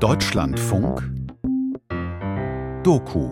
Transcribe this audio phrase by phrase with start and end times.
[0.00, 1.02] Deutschlandfunk
[2.82, 3.30] Doku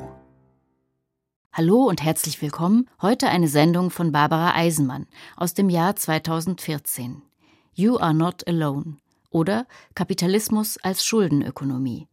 [1.53, 2.89] Hallo und herzlich willkommen.
[3.03, 5.07] Heute eine Sendung von Barbara Eisenmann
[5.37, 7.21] aus dem Jahr 2014.
[7.75, 8.97] You are not alone
[9.29, 12.09] oder Kapitalismus als Schuldenökonomie.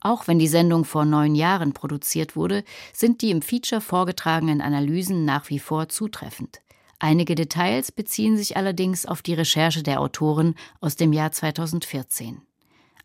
[0.00, 5.24] Auch wenn die Sendung vor neun Jahren produziert wurde, sind die im Feature vorgetragenen Analysen
[5.24, 6.60] nach wie vor zutreffend.
[6.98, 12.45] Einige Details beziehen sich allerdings auf die Recherche der Autoren aus dem Jahr 2014.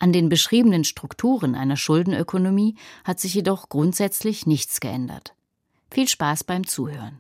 [0.02, 5.36] An den beschriebenen Strukturen einer Schuldenökonomie hat sich jedoch grundsätzlich nichts geändert.
[5.92, 7.20] Viel Spaß beim Zuhören.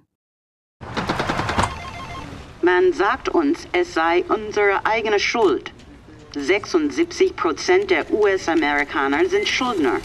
[2.64, 5.72] Man sagt uns, es sei unsere eigene Schuld.
[6.34, 10.00] 76 Prozent der US-Amerikaner sind Schuldner.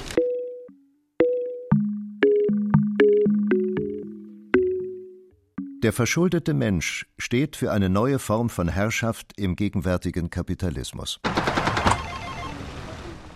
[5.83, 11.21] Der verschuldete Mensch steht für eine neue Form von Herrschaft im gegenwärtigen Kapitalismus.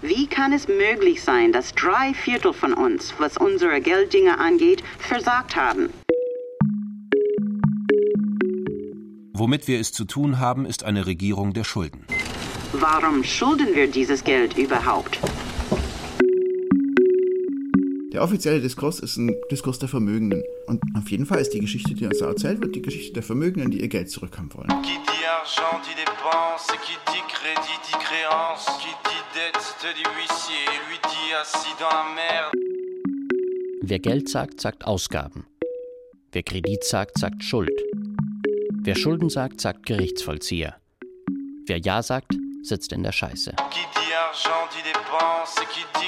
[0.03, 5.57] Wie kann es möglich sein, dass drei Viertel von uns, was unsere Gelddinge angeht, versagt
[5.57, 5.91] haben?
[9.35, 12.07] Womit wir es zu tun haben, ist eine Regierung der Schulden.
[12.73, 15.19] Warum schulden wir dieses Geld überhaupt?
[18.21, 20.45] Der offizielle Diskurs ist ein Diskurs der Vermögenden.
[20.67, 23.23] Und auf jeden Fall ist die Geschichte, die uns da erzählt wird, die Geschichte der
[23.23, 24.69] Vermögenden, die ihr Geld zurückhaben wollen.
[24.83, 30.05] Qui dit argent dit dépense, qui dit crédit dit créance, qui dit dette te dit
[30.05, 32.53] huissier, lui dit assis dans la merde.
[33.81, 35.47] Wer Geld sagt, sagt Ausgaben.
[36.33, 37.73] Wer Kredit sagt, sagt Schuld.
[38.83, 40.77] Wer Schulden sagt, sagt Gerichtsvollzieher.
[41.67, 43.55] Wer Ja sagt, sitzt in der Scheiße.
[43.71, 46.00] Qui dit argent dit dépense, qui dit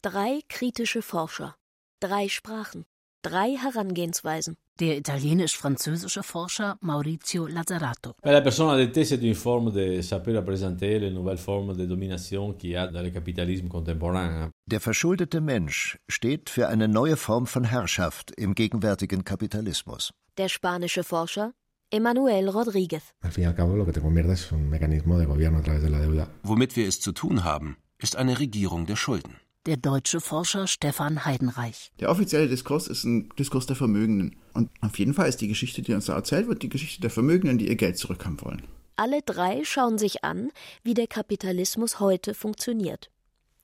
[0.00, 1.56] Drei kritische Forscher,
[2.00, 2.84] drei Sprachen,
[3.22, 4.56] drei Herangehensweisen.
[4.78, 8.14] Der italienisch-französische Forscher Maurizio Lazzarato.
[8.22, 12.52] La persona del te c'est une forme de saper représenter les nouvelles formes de domination
[12.52, 14.52] qu'il y a dans le capitalisme contemporain.
[14.66, 20.12] Der verschuldete Mensch steht für eine neue Form von Herrschaft im gegenwärtigen Kapitalismus.
[20.36, 21.54] Der spanische Forscher
[21.90, 23.14] Emanuel Rodríguez.
[23.22, 25.62] Al fin y al cabo, lo que te convierte es un mecanismo de gobierno a
[25.62, 26.28] través de la deuda.
[26.42, 29.40] Womit wir es zu tun haben, ist eine Regierung der Schulden.
[29.64, 31.90] Der deutsche Forscher Stefan Heidenreich.
[31.98, 34.36] Der offizielle Diskurs ist ein Diskurs der Vermögenden.
[34.52, 37.10] Und auf jeden Fall ist die Geschichte, die uns da erzählt wird, die Geschichte der
[37.10, 38.62] Vermögenden, die ihr Geld zurückhaben wollen.
[38.96, 40.50] Alle drei schauen sich an,
[40.82, 43.10] wie der Kapitalismus heute funktioniert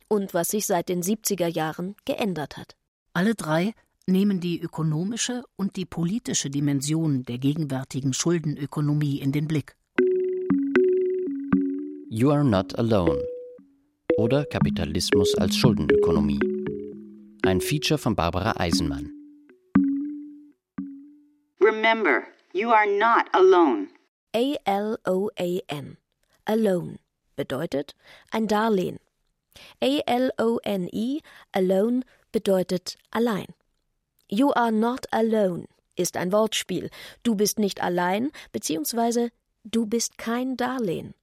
[0.09, 2.75] und was sich seit den 70er Jahren geändert hat.
[3.13, 3.75] Alle drei
[4.07, 9.77] nehmen die ökonomische und die politische Dimension der gegenwärtigen Schuldenökonomie in den Blick.
[12.11, 13.21] You are not alone
[14.17, 16.41] oder Kapitalismus als Schuldenökonomie.
[17.43, 19.11] Ein Feature von Barbara Eisenmann.
[21.61, 22.23] Remember,
[22.53, 23.89] you are not alone.
[24.35, 25.97] A-L-O-A-N.
[26.45, 26.99] Alone
[27.37, 27.95] bedeutet
[28.31, 28.99] ein Darlehen.
[29.81, 31.21] A-L-O-N-E,
[31.53, 33.47] alone bedeutet allein.
[34.29, 36.91] You are not alone ist ein Wortspiel.
[37.23, 39.31] Du bist nicht allein, beziehungsweise
[39.65, 41.15] du bist kein Darlehen.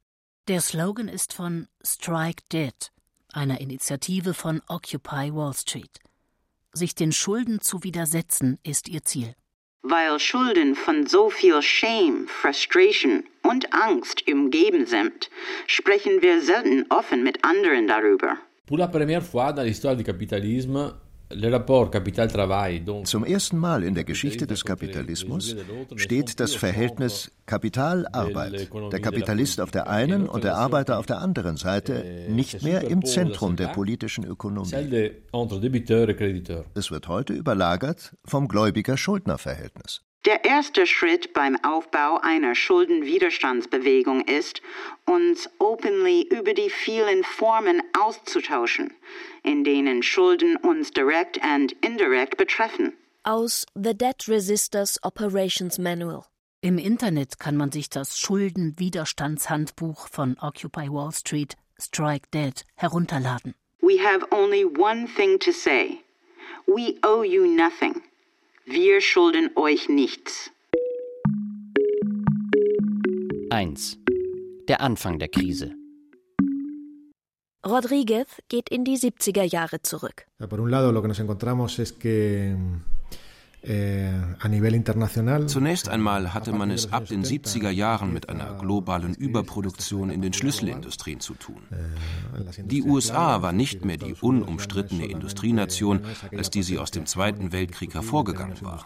[0.47, 2.91] Der Slogan ist von Strike Dead,
[3.31, 5.99] einer Initiative von Occupy Wall Street.
[6.73, 9.35] Sich den Schulden zu widersetzen ist ihr Ziel.
[9.83, 15.29] Weil Schulden von so viel Shame, Frustration und Angst umgeben sind,
[15.67, 18.37] sprechen wir selten offen mit anderen darüber.
[18.67, 20.93] Pour la première fois dans l'histoire du capitalisme,
[23.03, 25.55] Zum ersten Mal in der Geschichte des Kapitalismus
[25.95, 31.57] steht das Verhältnis Kapital-Arbeit, der Kapitalist auf der einen und der Arbeiter auf der anderen
[31.57, 35.11] Seite, nicht mehr im Zentrum der politischen Ökonomie.
[36.73, 40.01] Es wird heute überlagert vom Gläubiger-Schuldner-Verhältnis.
[40.25, 44.61] Der erste Schritt beim Aufbau einer Schuldenwiderstandsbewegung ist,
[45.05, 48.93] uns openly über die vielen Formen auszutauschen,
[49.41, 52.93] in denen Schulden uns direkt und indirekt betreffen.
[53.23, 56.25] Aus The Debt Resistors Operations Manual.
[56.61, 63.55] Im Internet kann man sich das Schuldenwiderstandshandbuch von Occupy Wall Street, Strike Dead, herunterladen.
[63.81, 66.01] We have only one thing to say.
[66.67, 68.03] We owe you nothing.
[68.73, 70.49] Wir schulden euch nichts.
[73.49, 73.97] 1.
[74.69, 75.75] Der Anfang der Krise.
[77.65, 80.25] Rodriguez geht in die 70er Jahre zurück.
[80.37, 82.55] Por un lado, lo que nos encontramos es que
[85.47, 90.33] Zunächst einmal hatte man es ab den 70er Jahren mit einer globalen Überproduktion in den
[90.33, 91.61] Schlüsselindustrien zu tun.
[92.57, 96.01] Die USA war nicht mehr die unumstrittene Industrienation,
[96.35, 98.83] als die sie aus dem Zweiten Weltkrieg hervorgegangen war.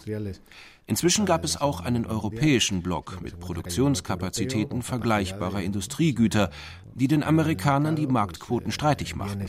[0.87, 6.51] Inzwischen gab es auch einen europäischen Block mit Produktionskapazitäten vergleichbarer Industriegüter,
[6.93, 9.45] die den Amerikanern die Marktquoten streitig machten.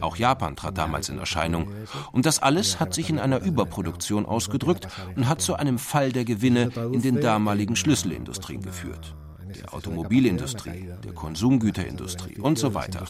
[0.00, 1.72] Auch Japan trat damals in Erscheinung.
[2.12, 6.24] Und das alles hat sich in einer Überproduktion ausgedrückt und hat zu einem Fall der
[6.24, 9.16] Gewinne in den damaligen Schlüsselindustrien geführt.
[9.54, 13.04] Der Automobilindustrie, der Konsumgüterindustrie und so weiter.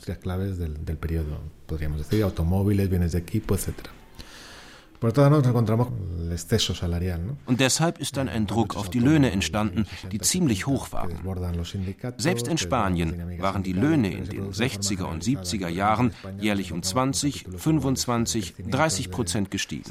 [7.46, 11.18] Und deshalb ist dann ein Druck auf die Löhne entstanden, die ziemlich hoch waren.
[12.18, 17.46] Selbst in Spanien waren die Löhne in den 60er und 70er Jahren jährlich um 20,
[17.56, 19.84] 25, 30 Prozent gestiegen.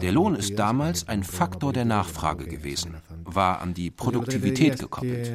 [0.00, 5.32] Der Lohn ist damals ein Faktor der Nachfrage gewesen, war an die Produktivität gekoppelt.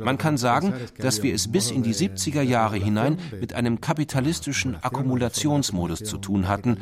[0.00, 4.76] Man kann sagen, dass wir es bis in die 70er Jahre hinein mit einem kapitalistischen
[4.76, 6.78] Akkumulationsmodus zu tun hatten,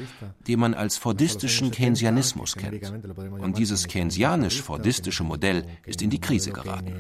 [0.47, 2.93] den man als fordistischen Keynesianismus kennt.
[3.39, 6.93] Und dieses keynesianisch-fordistische Modell ist in die Krise geraten.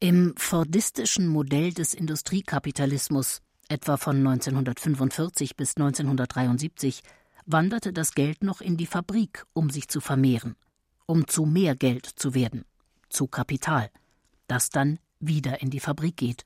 [0.00, 7.02] Im fordistischen Modell des Industriekapitalismus, etwa von 1945 bis 1973,
[7.46, 10.56] wanderte das Geld noch in die Fabrik, um sich zu vermehren,
[11.06, 12.64] um zu mehr Geld zu werden
[13.12, 13.90] zu Kapital,
[14.46, 16.44] das dann wieder in die Fabrik geht,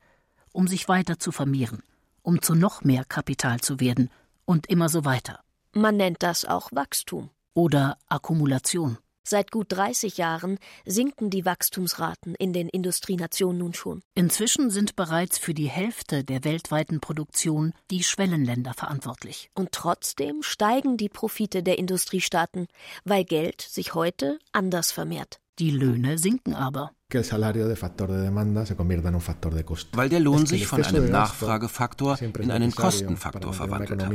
[0.51, 1.83] um sich weiter zu vermehren,
[2.21, 4.09] um zu noch mehr Kapital zu werden
[4.45, 5.39] und immer so weiter.
[5.73, 7.29] Man nennt das auch Wachstum.
[7.53, 8.97] Oder Akkumulation.
[9.29, 14.01] Seit gut 30 Jahren sinken die Wachstumsraten in den Industrienationen nun schon.
[14.15, 19.49] Inzwischen sind bereits für die Hälfte der weltweiten Produktion die Schwellenländer verantwortlich.
[19.53, 22.67] Und trotzdem steigen die Profite der Industriestaaten,
[23.03, 25.41] weil Geld sich heute anders vermehrt.
[25.59, 26.91] Die Löhne sinken aber.
[29.93, 34.11] Weil der Lohn sich von einem Nachfragefaktor in einen Kostenfaktor verwandelt hat.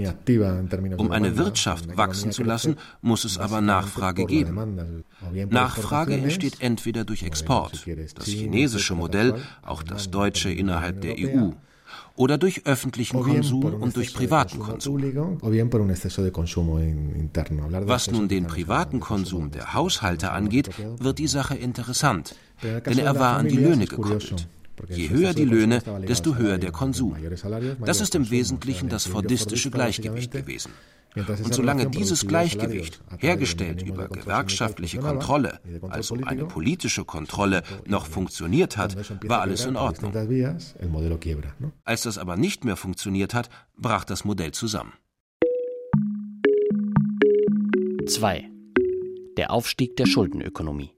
[0.99, 5.05] Um eine Wirtschaft wachsen zu lassen, muss es aber Nachfrage geben.
[5.49, 11.53] Nachfrage entsteht entweder durch Export, das chinesische Modell, auch das deutsche innerhalb der EU
[12.17, 15.03] oder durch öffentlichen Konsum und durch privaten Konsum.
[17.87, 23.37] Was nun den privaten Konsum der Haushalte angeht, wird die Sache interessant, denn er war
[23.37, 24.49] an die Löhne gekoppelt.
[24.89, 27.17] Je höher die Löhne, desto höher der Konsum.
[27.85, 30.73] Das ist im Wesentlichen das fordistische Gleichgewicht gewesen.
[31.15, 35.61] Und solange dieses Gleichgewicht, hergestellt über gewerkschaftliche Kontrolle,
[35.91, 38.97] also eine politische Kontrolle, noch funktioniert hat,
[39.29, 40.13] war alles in Ordnung.
[41.85, 44.95] Als das aber nicht mehr funktioniert hat, brach das Modell zusammen.
[48.07, 48.49] 2.
[49.37, 50.91] Der Aufstieg der Schuldenökonomie.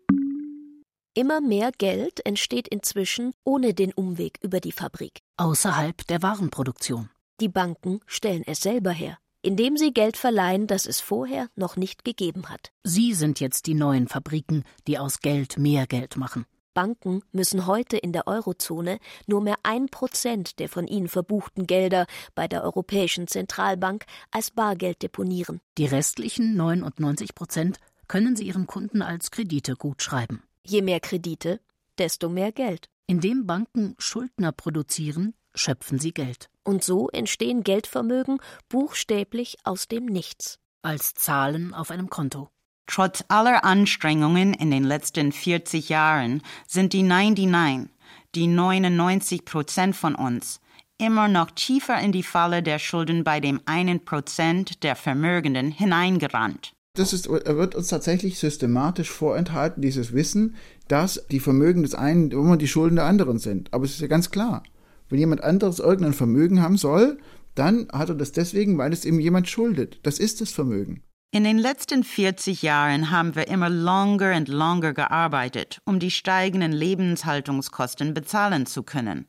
[1.15, 5.21] Immer mehr Geld entsteht inzwischen ohne den Umweg über die Fabrik.
[5.37, 7.09] Außerhalb der Warenproduktion.
[7.41, 12.05] Die Banken stellen es selber her indem sie Geld verleihen, das es vorher noch nicht
[12.05, 12.73] gegeben hat.
[12.83, 16.47] Sie sind jetzt die neuen Fabriken, die aus Geld mehr Geld machen.
[16.73, 22.07] Banken müssen heute in der Eurozone nur mehr ein Prozent der von ihnen verbuchten Gelder
[22.35, 25.61] bei der Europäischen Zentralbank als Bargeld deponieren.
[25.79, 27.79] Die restlichen 99 Prozent
[28.09, 30.43] können sie ihren Kunden als Kredite gutschreiben.
[30.67, 31.61] Je mehr Kredite,
[31.99, 32.89] desto mehr Geld.
[33.07, 36.49] Indem Banken Schuldner produzieren, schöpfen sie Geld.
[36.63, 38.39] Und so entstehen Geldvermögen
[38.71, 40.59] buchstäblich aus dem Nichts.
[40.81, 42.49] Als Zahlen auf einem Konto.
[42.87, 47.91] Trotz aller Anstrengungen in den letzten 40 Jahren sind die 99,
[48.35, 50.61] die 99 Prozent von uns,
[50.99, 56.74] immer noch tiefer in die Falle der Schulden bei dem einen Prozent der Vermögenden hineingerannt.
[56.97, 60.55] Das ist, wird uns tatsächlich systematisch vorenthalten, dieses Wissen,
[60.87, 63.73] dass die Vermögen des einen immer die Schulden der anderen sind.
[63.73, 64.63] Aber es ist ja ganz klar.
[65.09, 67.19] Wenn jemand anderes irgendein Vermögen haben soll,
[67.57, 69.99] dann hat er das deswegen, weil es ihm jemand schuldet.
[70.05, 71.03] Das ist das Vermögen.
[71.33, 76.71] In den letzten 40 Jahren haben wir immer longer und longer gearbeitet, um die steigenden
[76.71, 79.27] Lebenshaltungskosten bezahlen zu können.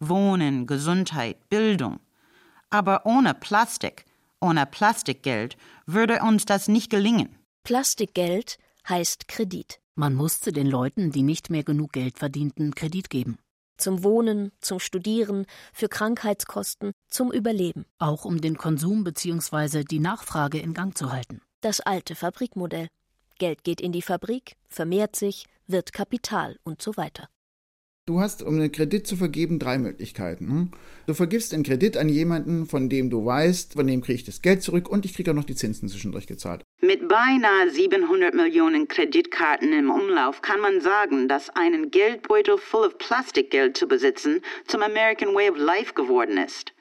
[0.00, 1.98] Wohnen, Gesundheit, Bildung.
[2.68, 4.04] Aber ohne Plastik,
[4.40, 7.36] ohne Plastikgeld würde uns das nicht gelingen.
[7.64, 9.80] Plastikgeld heißt Kredit.
[9.94, 13.38] Man musste den Leuten, die nicht mehr genug Geld verdienten, Kredit geben.
[13.78, 17.84] Zum Wohnen, zum Studieren, für Krankheitskosten, zum Überleben.
[17.98, 19.84] Auch um den Konsum bzw.
[19.84, 21.40] die Nachfrage in Gang zu halten.
[21.60, 22.88] Das alte Fabrikmodell.
[23.38, 27.28] Geld geht in die Fabrik, vermehrt sich, wird Kapital und so weiter.
[28.08, 30.48] Du hast, um einen Kredit zu vergeben, drei Möglichkeiten.
[30.48, 30.70] Hm?
[31.08, 34.42] Du vergibst einen Kredit an jemanden, von dem du weißt, von dem kriege ich das
[34.42, 36.62] Geld zurück und ich kriege auch noch die Zinsen zwischendurch gezahlt.
[36.80, 42.98] Mit beinahe 700 Millionen Kreditkarten im Umlauf kann man sagen, dass einen Geldbeutel voll of
[42.98, 46.74] Plastikgeld zu besitzen zum American Way of Life geworden ist.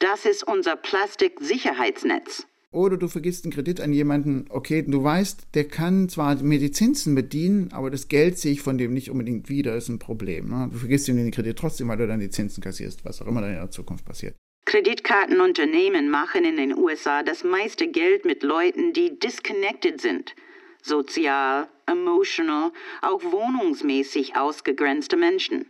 [0.00, 2.48] Das ist unser Plastiksicherheitsnetz.
[2.74, 6.72] Oder du vergisst einen Kredit an jemanden, okay, du weißt, der kann zwar mir die
[6.72, 10.48] Zinsen bedienen, aber das Geld sehe ich von dem nicht unbedingt wieder, ist ein Problem.
[10.48, 10.70] Ne?
[10.72, 13.42] Du vergisst ihm den Kredit trotzdem, weil du dann die Zinsen kassierst, was auch immer
[13.42, 14.34] dann in der Zukunft passiert.
[14.66, 20.34] Kreditkartenunternehmen machen in den USA das meiste Geld mit Leuten, die disconnected sind.
[20.82, 25.66] Sozial, emotional, auch wohnungsmäßig ausgegrenzte Menschen,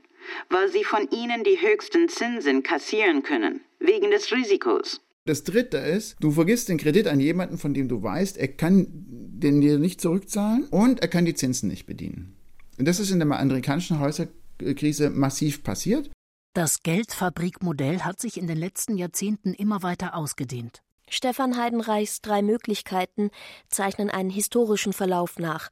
[0.48, 5.03] weil sie von ihnen die höchsten Zinsen kassieren können, wegen des Risikos.
[5.26, 8.86] Das dritte ist, du vergisst den Kredit an jemanden, von dem du weißt, er kann
[8.90, 12.36] den dir nicht zurückzahlen und er kann die Zinsen nicht bedienen.
[12.78, 16.10] Und das ist in der amerikanischen Häuserkrise massiv passiert.
[16.52, 20.82] Das Geldfabrikmodell hat sich in den letzten Jahrzehnten immer weiter ausgedehnt.
[21.08, 23.30] Stefan Heidenreichs drei Möglichkeiten
[23.68, 25.70] zeichnen einen historischen Verlauf nach,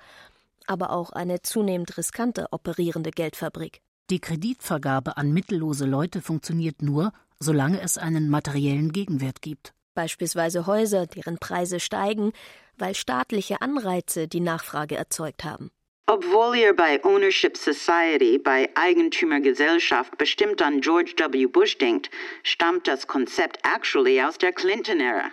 [0.67, 3.83] aber auch eine zunehmend riskante operierende Geldfabrik.
[4.11, 9.73] Die Kreditvergabe an mittellose Leute funktioniert nur, solange es einen materiellen Gegenwert gibt.
[9.95, 12.33] Beispielsweise Häuser, deren Preise steigen,
[12.79, 15.71] weil staatliche Anreize die Nachfrage erzeugt haben.
[16.07, 21.47] Obwohl ihr bei Ownership Society, bei Eigentümergesellschaft bestimmt an George W.
[21.47, 22.11] Bush denkt,
[22.43, 25.31] stammt das Konzept actually aus der Clinton-Ära.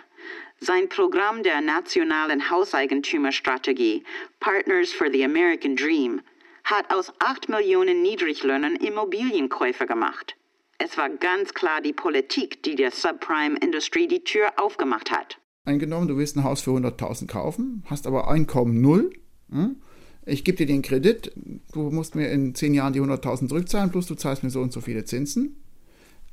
[0.60, 4.04] Sein Programm der nationalen Hauseigentümerstrategie,
[4.40, 6.20] Partners for the American Dream,
[6.64, 10.36] hat aus 8 Millionen Niedriglöhnern Immobilienkäufer gemacht.
[10.82, 15.38] Es war ganz klar die Politik, die der Subprime-Industrie die Tür aufgemacht hat.
[15.66, 19.12] Eingenommen, du willst ein Haus für 100.000 kaufen, hast aber Einkommen null.
[19.50, 19.76] Hm?
[20.24, 21.32] Ich gebe dir den Kredit,
[21.72, 24.72] du musst mir in 10 Jahren die 100.000 zurückzahlen, plus du zahlst mir so und
[24.72, 25.62] so viele Zinsen.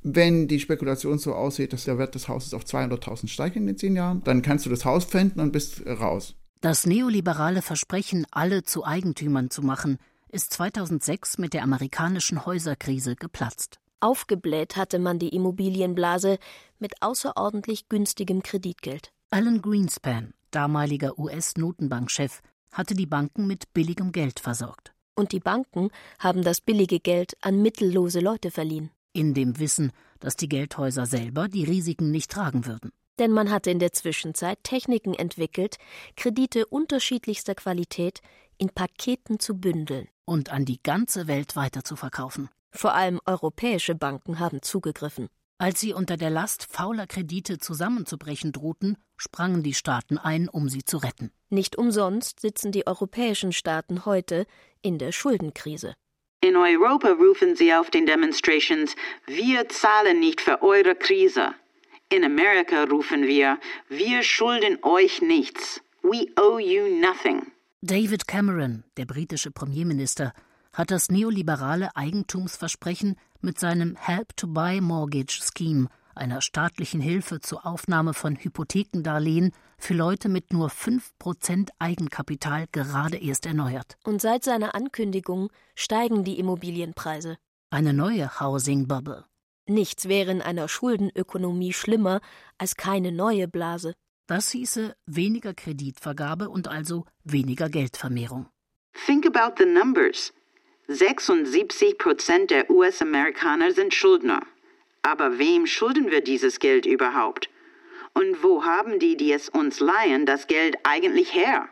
[0.01, 3.77] Wenn die Spekulation so aussieht, dass der Wert des Hauses auf 200.000 steigt in den
[3.77, 6.35] 10 Jahren, dann kannst du das Haus pfänden und bist raus.
[6.61, 9.97] Das neoliberale Versprechen, alle zu Eigentümern zu machen,
[10.31, 13.79] ist 2006 mit der amerikanischen Häuserkrise geplatzt.
[13.99, 16.37] Aufgebläht hatte man die Immobilienblase
[16.79, 19.11] mit außerordentlich günstigem Kreditgeld.
[19.31, 24.93] Alan Greenspan, damaliger US-Notenbankchef, hatte die Banken mit billigem Geld versorgt.
[25.15, 25.89] Und die Banken
[26.19, 28.91] haben das billige Geld an mittellose Leute verliehen.
[29.13, 32.91] In dem Wissen, dass die Geldhäuser selber die Risiken nicht tragen würden.
[33.17, 35.77] Denn man hatte in der Zwischenzeit Techniken entwickelt,
[36.15, 38.21] Kredite unterschiedlichster Qualität
[38.59, 40.07] in Paketen zu bündeln.
[40.25, 42.49] Und an die ganze Welt weiterzuverkaufen.
[42.71, 45.29] Vor allem europäische Banken haben zugegriffen.
[45.59, 50.83] Als sie unter der Last fauler Kredite zusammenzubrechen drohten, sprangen die Staaten ein, um sie
[50.83, 51.31] zu retten.
[51.49, 54.45] Nicht umsonst sitzen die europäischen Staaten heute
[54.83, 55.95] in der Schuldenkrise.
[56.41, 58.95] In Europa rufen sie auf den Demonstrations,
[59.25, 61.55] wir zahlen nicht für eure Krise.
[62.09, 63.59] In Amerika rufen wir,
[63.89, 65.81] wir schulden euch nichts.
[66.03, 67.51] We owe you nothing.
[67.81, 70.33] David Cameron, der britische Premierminister,
[70.77, 77.65] hat das neoliberale Eigentumsversprechen mit seinem Help to Buy Mortgage Scheme, einer staatlichen Hilfe zur
[77.65, 83.97] Aufnahme von Hypothekendarlehen für Leute mit nur 5% Eigenkapital gerade erst erneuert.
[84.05, 87.37] Und seit seiner Ankündigung steigen die Immobilienpreise.
[87.71, 89.25] Eine neue Housing Bubble.
[89.67, 92.21] Nichts wäre in einer Schuldenökonomie schlimmer
[92.59, 93.93] als keine neue Blase.
[94.27, 98.47] Das hieße weniger Kreditvergabe und also weniger Geldvermehrung.
[99.05, 100.33] Think about the numbers.
[100.87, 104.41] 76 Prozent der US-Amerikaner sind Schuldner.
[105.01, 107.49] Aber wem schulden wir dieses Geld überhaupt?
[108.13, 111.67] Und wo haben die, die es uns leihen, das Geld eigentlich her?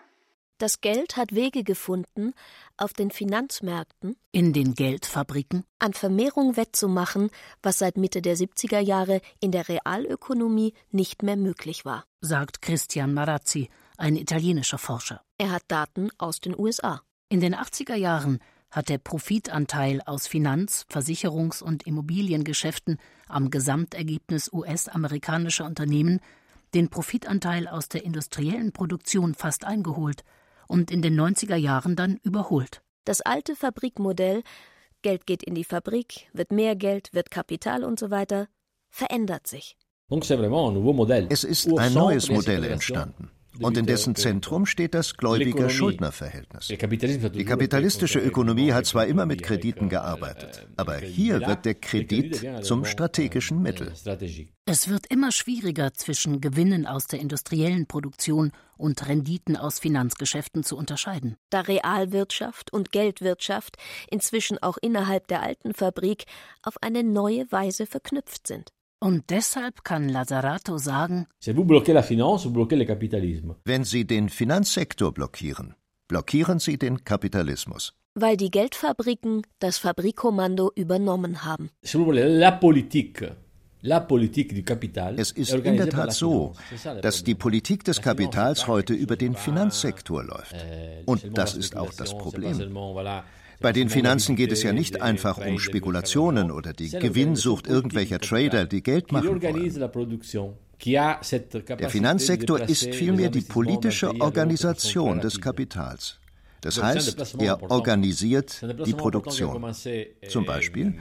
[0.58, 2.34] Das Geld hat Wege gefunden,
[2.78, 7.30] auf den Finanzmärkten, in den Geldfabriken, an Vermehrung wettzumachen,
[7.62, 13.14] was seit Mitte der 70er Jahre in der Realökonomie nicht mehr möglich war, sagt Christian
[13.14, 15.22] Marazzi, ein italienischer Forscher.
[15.38, 17.02] Er hat Daten aus den USA.
[17.28, 18.40] In den 80er Jahren
[18.76, 26.20] hat der Profitanteil aus Finanz-, Versicherungs- und Immobiliengeschäften am Gesamtergebnis US-amerikanischer Unternehmen
[26.74, 30.26] den Profitanteil aus der industriellen Produktion fast eingeholt
[30.68, 32.82] und in den 90er Jahren dann überholt.
[33.06, 34.44] Das alte Fabrikmodell
[35.02, 38.48] Geld geht in die Fabrik, wird mehr Geld, wird Kapital und so weiter,
[38.90, 39.78] verändert sich.
[41.30, 43.32] Es ist ein neues Modell entstanden.
[43.60, 46.68] Und in dessen Zentrum steht das Gläubiger-Schuldner-Verhältnis.
[46.68, 52.86] Die kapitalistische Ökonomie hat zwar immer mit Krediten gearbeitet, aber hier wird der Kredit zum
[52.86, 53.94] strategischen Mittel.
[54.66, 60.76] Es wird immer schwieriger, zwischen Gewinnen aus der industriellen Produktion und Renditen aus Finanzgeschäften zu
[60.76, 61.38] unterscheiden.
[61.50, 63.78] Da Realwirtschaft und Geldwirtschaft
[64.10, 66.26] inzwischen auch innerhalb der alten Fabrik
[66.64, 68.72] auf eine neue Weise verknüpft sind.
[69.06, 71.28] Und deshalb kann Lazzarato sagen,
[73.66, 75.76] wenn Sie den Finanzsektor blockieren,
[76.08, 77.94] blockieren Sie den Kapitalismus.
[78.16, 81.70] Weil die Geldfabriken das Fabrikkommando übernommen haben.
[81.84, 81.94] Es
[85.32, 86.54] ist in der Tat so,
[87.04, 90.56] dass die Politik des Kapitals heute über den Finanzsektor läuft.
[90.56, 92.58] Euh, Und das ist auch das Problem.
[93.60, 98.66] Bei den Finanzen geht es ja nicht einfach um Spekulationen oder die Gewinnsucht irgendwelcher Trader,
[98.66, 100.60] die Geld machen wollen.
[101.80, 106.20] Der Finanzsektor ist vielmehr die politische Organisation des Kapitals.
[106.66, 109.72] Das heißt, er organisiert die Produktion.
[110.28, 110.96] Zum Beispiel,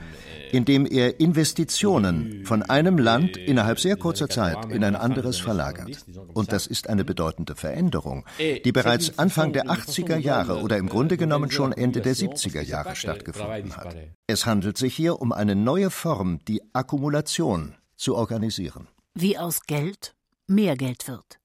[0.51, 6.05] indem er Investitionen von einem Land innerhalb sehr kurzer Zeit in ein anderes verlagert.
[6.35, 11.17] Und das ist eine bedeutende Veränderung, die bereits Anfang der 80er Jahre oder im Grunde
[11.17, 13.95] genommen schon Ende der 70er Jahre stattgefunden hat.
[14.27, 18.87] Es handelt sich hier um eine neue Form, die Akkumulation zu organisieren.
[19.15, 20.13] Wie aus Geld
[20.45, 21.39] mehr Geld wird.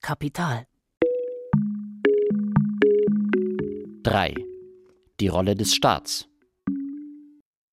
[0.00, 0.66] Kapital.
[4.02, 4.34] 3.
[5.20, 6.26] Die Rolle des Staats.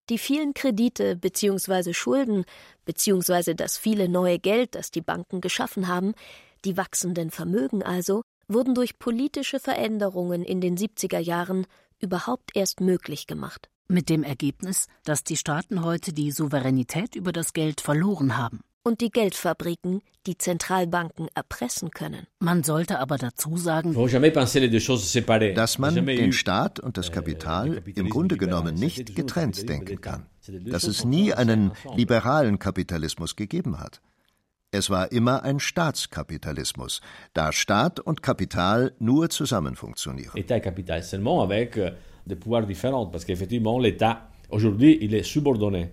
[0.09, 1.93] Die vielen Kredite bzw.
[1.93, 2.45] Schulden
[2.85, 3.55] bzw.
[3.55, 6.13] das viele neue Geld, das die Banken geschaffen haben,
[6.65, 11.65] die wachsenden Vermögen also, wurden durch politische Veränderungen in den 70er Jahren
[11.99, 13.67] überhaupt erst möglich gemacht.
[13.87, 19.01] Mit dem Ergebnis, dass die Staaten heute die Souveränität über das Geld verloren haben und
[19.01, 22.25] die Geldfabriken die Zentralbanken erpressen können.
[22.39, 28.73] Man sollte aber dazu sagen, dass man den Staat und das Kapital im Grunde genommen
[28.73, 30.25] nicht getrennt denken kann,
[30.65, 34.01] dass es nie einen liberalen Kapitalismus gegeben hat.
[34.71, 37.01] Es war immer ein Staatskapitalismus,
[37.33, 40.33] da Staat und Kapital nur zusammen funktionieren.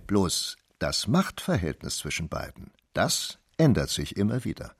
[0.07, 4.75] Bloß das Machtverhältnis zwischen beiden das ändert sich immer wieder.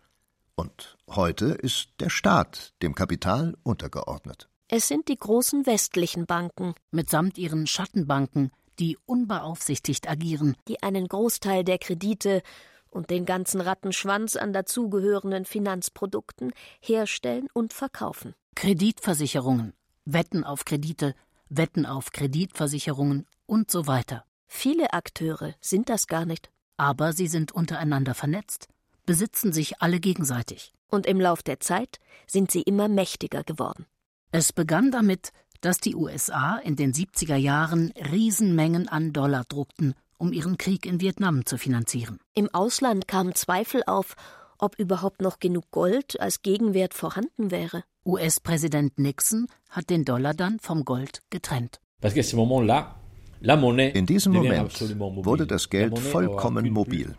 [0.56, 4.50] Und heute ist der Staat dem Kapital untergeordnet.
[4.68, 11.64] Es sind die großen westlichen Banken mitsamt ihren Schattenbanken, die unbeaufsichtigt agieren, die einen Großteil
[11.64, 12.42] der Kredite
[12.90, 18.34] und den ganzen Rattenschwanz an dazugehörenden Finanzprodukten herstellen und verkaufen.
[18.56, 19.74] Kreditversicherungen,
[20.06, 21.14] Wetten auf Kredite,
[21.50, 24.26] Wetten auf Kreditversicherungen und so weiter.
[24.48, 28.68] Viele Akteure sind das gar nicht aber sie sind untereinander vernetzt,
[29.06, 30.74] besitzen sich alle gegenseitig.
[30.90, 33.86] Und im Lauf der Zeit sind sie immer mächtiger geworden.
[34.32, 40.34] Es begann damit, dass die USA in den 70er Jahren Riesenmengen an Dollar druckten, um
[40.34, 42.20] ihren Krieg in Vietnam zu finanzieren.
[42.34, 44.16] Im Ausland kamen Zweifel auf,
[44.60, 47.84] ob überhaupt noch genug Gold als Gegenwert vorhanden wäre.
[48.06, 51.80] US-Präsident Nixon hat den Dollar dann vom Gold getrennt.
[52.00, 52.96] Parce qu'à ce moment-là,
[53.42, 54.82] in diesem Moment
[55.26, 57.16] wurde das Geld vollkommen mobil.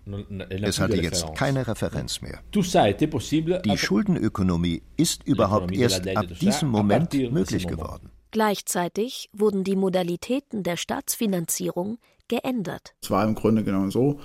[0.48, 2.40] Es hatte jetzt keine Referenz mehr.
[2.54, 8.10] Die Schuldenökonomie ist überhaupt erst ab diesem Moment möglich geworden.
[8.30, 12.94] Gleichzeitig wurden die Modalitäten der Staatsfinanzierung geändert.
[13.02, 14.20] Es war im Grunde genommen so,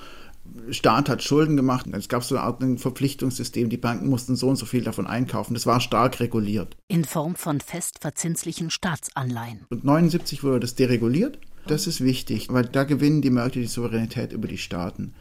[0.71, 4.57] Staat hat Schulden gemacht, es gab so eine Art Verpflichtungssystem, die Banken mussten so und
[4.57, 5.53] so viel davon einkaufen.
[5.53, 6.75] Das war stark reguliert.
[6.89, 9.65] In Form von festverzinslichen Staatsanleihen.
[9.69, 14.33] Und 1979 wurde das dereguliert das ist wichtig, weil da gewinnen die Märkte die Souveränität
[14.33, 15.13] über die Staaten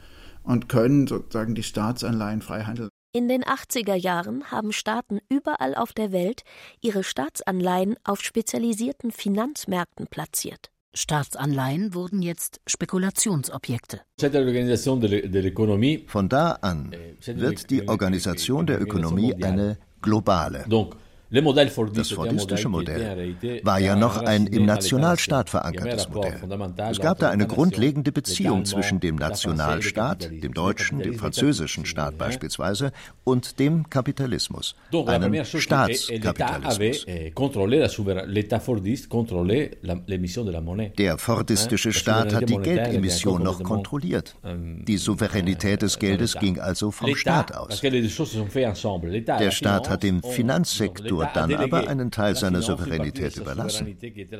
[0.42, 2.88] und können sozusagen die Staatsanleihen frei handeln.
[3.14, 6.44] In den 80er Jahren haben Staaten überall auf der Welt
[6.80, 10.70] ihre Staatsanleihen auf spezialisierten Finanzmärkten platziert.
[10.94, 14.00] Staatsanleihen wurden jetzt Spekulationsobjekte.
[16.06, 20.64] Von da an eh, wird die Organisation der Ökonomie eine globale.
[21.32, 26.38] Das fordistische Modell war ja noch ein im Nationalstaat verankertes Modell.
[26.90, 32.92] Es gab da eine grundlegende Beziehung zwischen dem Nationalstaat, dem deutschen, dem französischen Staat beispielsweise,
[33.24, 34.74] und dem Kapitalismus,
[35.06, 37.06] einem Staatskapitalismus.
[40.98, 44.36] Der fordistische Staat hat die Geldemission noch kontrolliert.
[44.44, 47.80] Die Souveränität des Geldes ging also vom Staat aus.
[47.80, 53.96] Der Staat hat dem Finanzsektor Sektor dann aber einen Teil seiner Souveränität überlassen,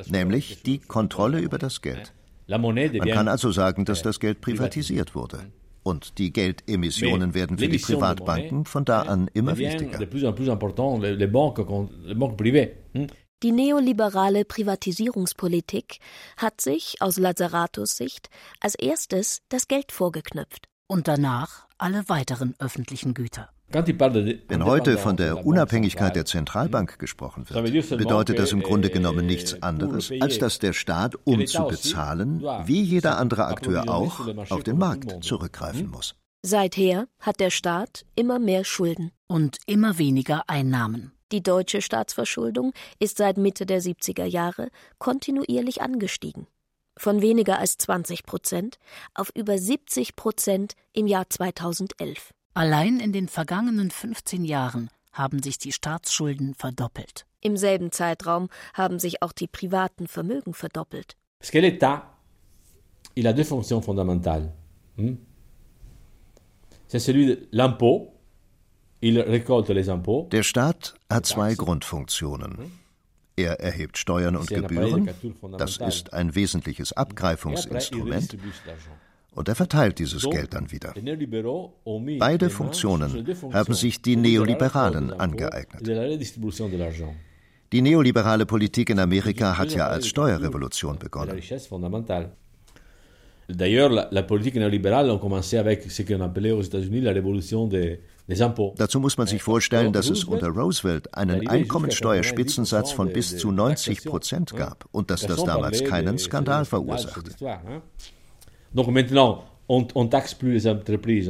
[0.07, 2.13] nämlich die Kontrolle über das Geld.
[2.47, 5.39] Man kann also sagen, dass das Geld privatisiert wurde.
[5.83, 9.99] Und die Geldemissionen werden für die Privatbanken von da an immer wichtiger.
[13.43, 15.99] Die neoliberale Privatisierungspolitik
[16.37, 18.29] hat sich aus Lazaratos Sicht
[18.61, 20.69] als erstes das Geld vorgeknüpft.
[20.87, 23.49] Und danach alle weiteren öffentlichen Güter.
[23.73, 29.61] Wenn heute von der Unabhängigkeit der Zentralbank gesprochen wird, bedeutet das im Grunde genommen nichts
[29.63, 34.77] anderes, als dass der Staat, um zu bezahlen, wie jeder andere Akteur auch, auf den
[34.77, 36.15] Markt zurückgreifen muss.
[36.43, 39.11] Seither hat der Staat immer mehr Schulden.
[39.27, 41.13] Und immer weniger Einnahmen.
[41.31, 46.45] Die deutsche Staatsverschuldung ist seit Mitte der 70er Jahre kontinuierlich angestiegen.
[46.95, 48.77] Von weniger als 20 Prozent
[49.15, 52.33] auf über 70 Prozent im Jahr 2011.
[52.55, 57.25] Allein in den vergangenen 15 Jahren haben sich die Staatsschulden verdoppelt.
[57.41, 61.17] Im selben Zeitraum haben sich auch die privaten Vermögen verdoppelt.
[61.41, 62.03] L'État,
[63.15, 64.49] il a deux fonctions fondamentales.
[64.95, 65.17] Hmm?
[66.87, 68.09] C'est celui de l'impôt.
[69.01, 70.29] Il récolte les impôts.
[70.29, 72.71] Der Staat hat zwei Grundfunktionen.
[73.35, 75.09] Er erhebt Steuern und Gebühren,
[75.57, 78.37] das ist ein wesentliches Abgreifungsinstrument,
[79.35, 80.93] und er verteilt dieses Geld dann wieder.
[82.19, 85.87] Beide Funktionen haben sich die Neoliberalen angeeignet.
[87.71, 91.41] Die neoliberale Politik in Amerika hat ja als Steuerrevolution begonnen.
[98.77, 104.05] Dazu muss man sich vorstellen, dass es unter Roosevelt einen Einkommensteuerspitzensatz von bis zu 90
[104.05, 107.31] Prozent gab und dass das damals keinen Skandal verursachte.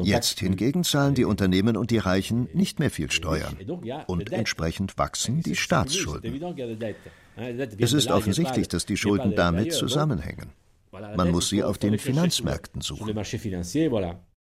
[0.03, 3.57] Jetzt hingegen zahlen die Unternehmen und die Reichen nicht mehr viel Steuern.
[4.07, 6.41] Und entsprechend wachsen die Staatsschulden.
[7.77, 10.49] Es ist offensichtlich, dass die Schulden damit zusammenhängen.
[10.91, 13.15] Man muss sie auf den Finanzmärkten suchen.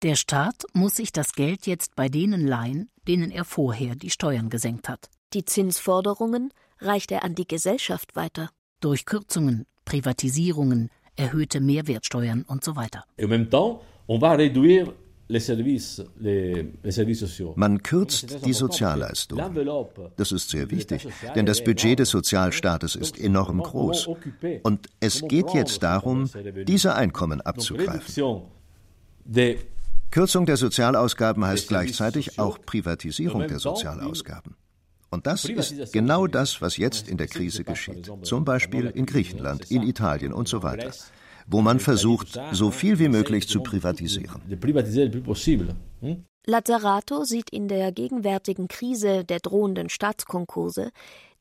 [0.03, 4.49] Der Staat muss sich das Geld jetzt bei denen leihen, denen er vorher die Steuern
[4.49, 5.09] gesenkt hat.
[5.33, 8.51] Die Zinsforderungen reicht er an die Gesellschaft weiter.
[8.79, 13.03] Durch Kürzungen, Privatisierungen, erhöhte Mehrwertsteuern und so weiter.
[17.55, 19.41] Man kürzt die Sozialleistung.
[20.15, 24.09] Das ist sehr wichtig, denn das Budget des Sozialstaates ist enorm groß.
[24.63, 26.29] Und es geht jetzt darum,
[26.65, 28.41] diese Einkommen abzugreifen.
[30.09, 34.55] Kürzung der Sozialausgaben heißt gleichzeitig auch Privatisierung der Sozialausgaben.
[35.09, 38.11] Und das ist genau das, was jetzt in der Krise geschieht.
[38.23, 40.91] Zum Beispiel in Griechenland, in Italien und so weiter
[41.47, 44.41] wo man versucht, so viel wie möglich zu privatisieren.
[46.45, 50.91] Lazzarato sieht in der gegenwärtigen Krise der drohenden Staatskonkurse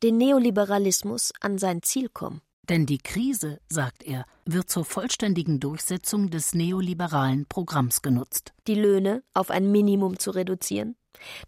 [0.02, 2.40] den Neoliberalismus an sein Ziel kommen.
[2.68, 8.52] Denn die Krise, sagt er, wird zur vollständigen Durchsetzung des neoliberalen Programms genutzt.
[8.66, 10.96] Die Löhne auf ein Minimum zu reduzieren,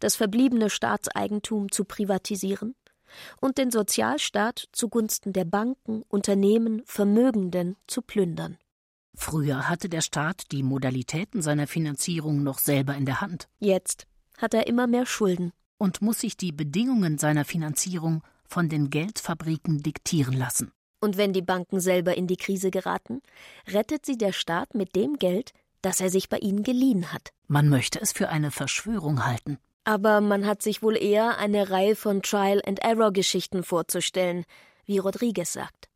[0.00, 2.74] das verbliebene Staatseigentum zu privatisieren,
[3.40, 8.58] und den Sozialstaat zugunsten der Banken, Unternehmen, Vermögenden zu plündern.
[9.14, 13.48] Früher hatte der Staat die Modalitäten seiner Finanzierung noch selber in der Hand.
[13.58, 18.90] Jetzt hat er immer mehr Schulden und muss sich die Bedingungen seiner Finanzierung von den
[18.90, 20.72] Geldfabriken diktieren lassen.
[21.00, 23.20] Und wenn die Banken selber in die Krise geraten,
[23.68, 27.30] rettet sie der Staat mit dem Geld, das er sich bei ihnen geliehen hat.
[27.46, 29.58] Man möchte es für eine Verschwörung halten.
[29.84, 34.44] Aber man hat sich wohl eher eine Reihe von Trial-and-Error-Geschichten vorzustellen,
[34.84, 35.88] wie Rodriguez sagt.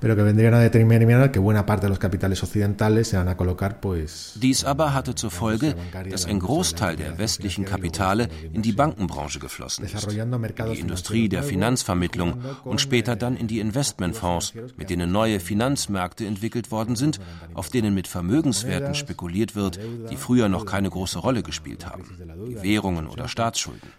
[0.00, 3.36] Pero que vendrían a determinar que buena parte de los capitales occidentales se van a
[3.36, 5.74] colocar pues Dies aber hatte zur Folge,
[6.10, 11.42] dass ein Großteil der westlichen Kapitale in die Bankenbranche geflossen ist, in die Industrie der
[11.42, 17.20] Finanzvermittlung und später dann in die Investmentfonds, mit denen neue Finanzmärkte entwickelt worden sind,
[17.54, 19.78] auf denen mit Vermögenswerten spekuliert wird,
[20.10, 22.04] die früher noch keine große Rolle gespielt haben,
[22.46, 23.90] wie Währungen oder Staatsschulden.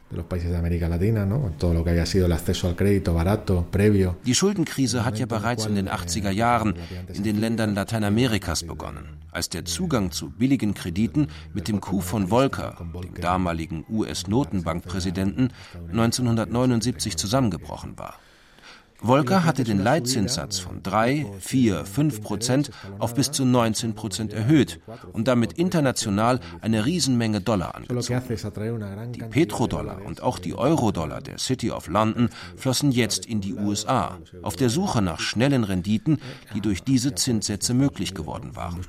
[4.26, 6.76] Die Schuldenkrise hat ja bereits in den 80er Jahren
[7.14, 12.28] in den Ländern Lateinamerikas begonnen, als der Zugang zu billigen Krediten mit dem Coup von
[12.28, 15.50] Volcker, dem damaligen US-Notenbankpräsidenten,
[15.92, 18.16] 1979 zusammengebrochen war.
[19.04, 24.80] Volcker hatte den Leitzinssatz von 3, 4, 5 Prozent auf bis zu 19 Prozent erhöht
[25.12, 28.22] und damit international eine Riesenmenge Dollar angezogen.
[29.14, 34.20] Die Petrodollar und auch die Eurodollar der City of London flossen jetzt in die USA,
[34.44, 36.20] auf der Suche nach schnellen Renditen,
[36.54, 38.80] die durch diese Zinssätze möglich geworden waren.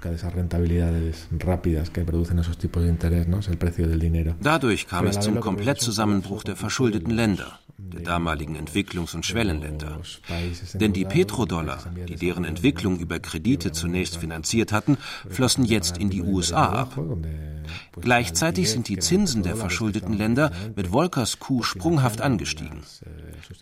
[4.43, 7.59] Dadurch kam es zum Komplettzusammenbruch der verschuldeten Länder.
[7.93, 10.01] Der damaligen Entwicklungs- und Schwellenländer.
[10.75, 16.23] Denn die Petrodollar, die deren Entwicklung über Kredite zunächst finanziert hatten, flossen jetzt in die
[16.23, 16.99] USA ab.
[18.01, 22.83] Gleichzeitig sind die Zinsen der verschuldeten Länder mit Volkers Coup sprunghaft angestiegen.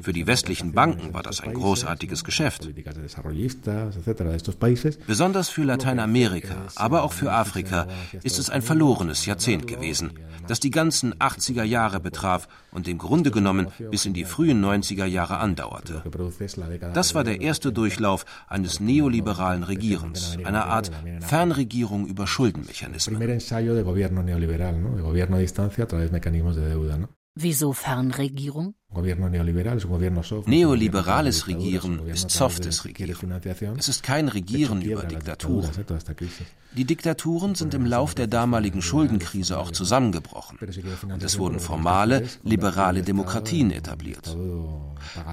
[0.00, 2.68] Für die westlichen Banken war das ein großartiges Geschäft.
[5.06, 7.86] Besonders für Lateinamerika, aber auch für Afrika
[8.22, 10.12] ist es ein verlorenes Jahrzehnt gewesen,
[10.46, 15.04] das die ganzen 80er Jahre betraf und im Grunde genommen bis in die frühen 90er
[15.04, 16.02] Jahre andauerte.
[16.94, 23.20] Das war der erste Durchlauf eines neoliberalen Regierens, einer Art Fernregierung über Schuldenmechanismen.
[27.34, 28.74] Wieso Fernregierung?
[30.46, 33.32] Neoliberales Regieren ist softes Regieren.
[33.78, 35.70] Es ist kein Regieren über Diktaturen.
[36.76, 40.58] Die Diktaturen sind im Lauf der damaligen Schuldenkrise auch zusammengebrochen
[41.12, 44.36] und es wurden formale, liberale Demokratien etabliert.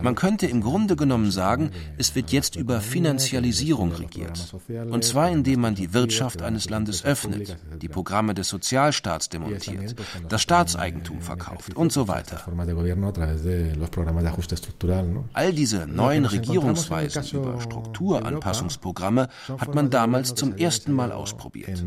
[0.02, 4.56] Man könnte im Grunde genommen sagen, es wird jetzt über Finanzialisierung regiert.
[4.90, 9.96] Und zwar indem man die Wirtschaft eines Landes öffnet, die Programme des Sozialstaats demontiert,
[10.30, 12.42] das Staatseigentum verkauft und so weiter.
[15.34, 21.84] All diese neuen Regierungsweisen über Strukturanpassungsprogramme hat man damals zum ersten Mal ausprobiert.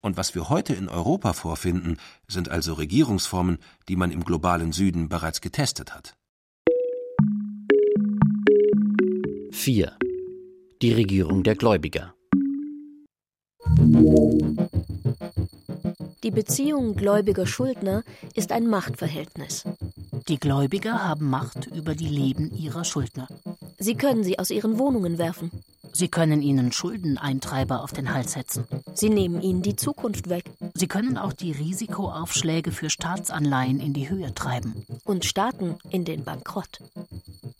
[0.00, 5.08] Und was wir heute in Europa vorfinden, sind also Regierungsformen, die man im globalen Süden
[5.08, 6.14] bereits getestet hat.
[9.52, 9.92] 4.
[10.82, 12.14] Die Regierung der Gläubiger.
[16.22, 18.02] Die Beziehung Gläubiger-Schuldner
[18.34, 19.64] ist ein Machtverhältnis.
[20.28, 23.28] Die Gläubiger haben Macht über die Leben ihrer Schuldner.
[23.78, 25.50] Sie können sie aus ihren Wohnungen werfen.
[25.92, 28.64] Sie können ihnen Schuldeneintreiber auf den Hals setzen.
[28.94, 30.50] Sie nehmen ihnen die Zukunft weg.
[30.74, 34.86] Sie können auch die Risikoaufschläge für Staatsanleihen in die Höhe treiben.
[35.04, 36.80] Und Staaten in den Bankrott.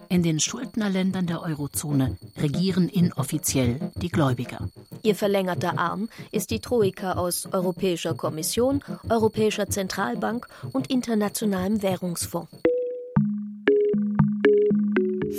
[0.08, 4.68] In den Schuldnerländern der Eurozone regieren inoffiziell die Gläubiger.
[5.04, 12.50] Ihr verlängerter Arm ist die Troika aus Europäischer Kommission, Europäischer Zentralbank und Internationalem Währungsfonds.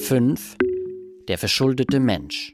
[0.03, 0.55] 5.
[1.27, 2.53] Der verschuldete Mensch.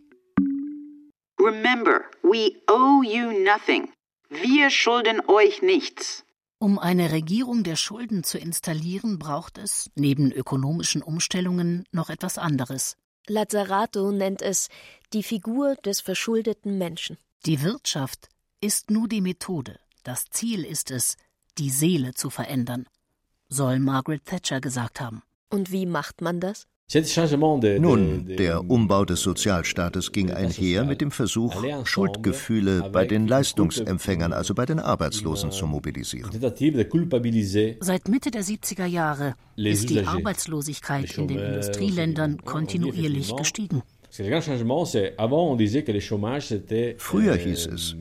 [1.38, 3.90] Remember, we owe you nothing.
[4.30, 6.24] Wir schulden euch nichts.
[6.60, 12.96] Um eine Regierung der Schulden zu installieren, braucht es, neben ökonomischen Umstellungen, noch etwas anderes.
[13.28, 14.70] Lazzarato nennt es
[15.14, 17.18] die Figur des verschuldeten Menschen.
[17.46, 18.30] Die Wirtschaft
[18.62, 19.80] ist nur die Methode.
[20.04, 21.18] Das Ziel ist es,
[21.58, 22.88] die Seele zu verändern,
[23.50, 25.22] soll Margaret Thatcher gesagt haben.
[25.50, 26.68] Und wie macht man das?
[26.94, 34.54] Nun, der Umbau des Sozialstaates ging einher mit dem Versuch, Schuldgefühle bei den Leistungsempfängern, also
[34.54, 36.32] bei den Arbeitslosen, zu mobilisieren.
[36.32, 43.84] Seit Mitte der 70er Jahre ist die Arbeitslosigkeit in den Industrieländern kontinuierlich gestiegen.
[46.98, 47.96] Früher hieß es,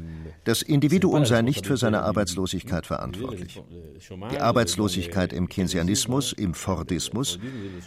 [0.44, 3.62] das Individuum sei nicht für seine Arbeitslosigkeit verantwortlich.
[4.32, 7.38] Die Arbeitslosigkeit im Keynesianismus, im Fordismus,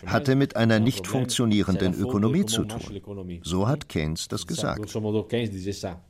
[0.06, 3.40] hatte mit einer nicht funktionierenden Ökonomie zu tun.
[3.44, 4.96] So hat Keynes das gesagt.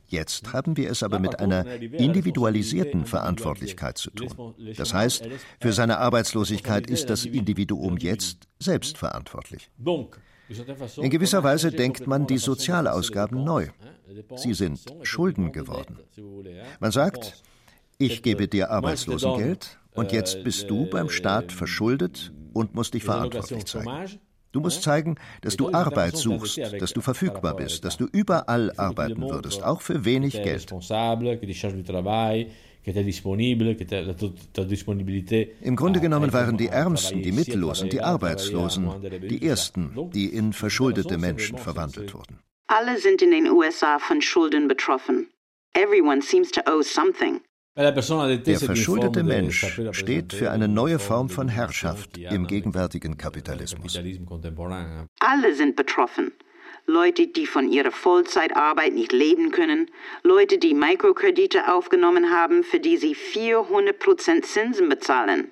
[0.06, 4.54] Jetzt haben wir es aber mit einer individualisierten Verantwortlichkeit zu tun.
[4.76, 5.28] Das heißt,
[5.60, 9.70] für seine Arbeitslosigkeit ist das Individuum jetzt selbst verantwortlich.
[10.96, 13.68] In gewisser Weise denkt man die Sozialausgaben neu.
[14.36, 15.98] Sie sind Schulden geworden.
[16.80, 17.42] Man sagt,
[17.98, 23.64] ich gebe dir Arbeitslosengeld und jetzt bist du beim Staat verschuldet und musst dich verantwortlich
[23.64, 24.20] zeigen.
[24.52, 29.22] Du musst zeigen, dass du Arbeit suchst, dass du verfügbar bist, dass du überall arbeiten
[29.22, 30.72] würdest, auch für wenig Geld.
[32.86, 32.94] Im
[35.76, 38.90] Grunde genommen waren die Ärmsten, die Mittellosen, die Arbeitslosen
[39.28, 42.40] die ersten, die in verschuldete Menschen verwandelt wurden.
[42.66, 45.28] Alle sind in den USA von Schulden betroffen.
[45.74, 47.40] Everyone seems to owe something.
[47.76, 53.98] Der verschuldete Mensch steht für eine neue Form von Herrschaft im gegenwärtigen Kapitalismus.
[55.18, 56.32] Alle sind betroffen.
[56.86, 59.90] Leute, die von ihrer Vollzeitarbeit nicht leben können,
[60.22, 65.50] Leute, die Mikrokredite aufgenommen haben, für die sie 400% Zinsen bezahlen.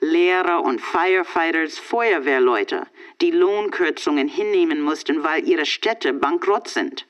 [0.00, 2.86] Lehrer und Firefighters, Feuerwehrleute,
[3.20, 7.06] die Lohnkürzungen hinnehmen mussten, weil ihre Städte bankrott sind.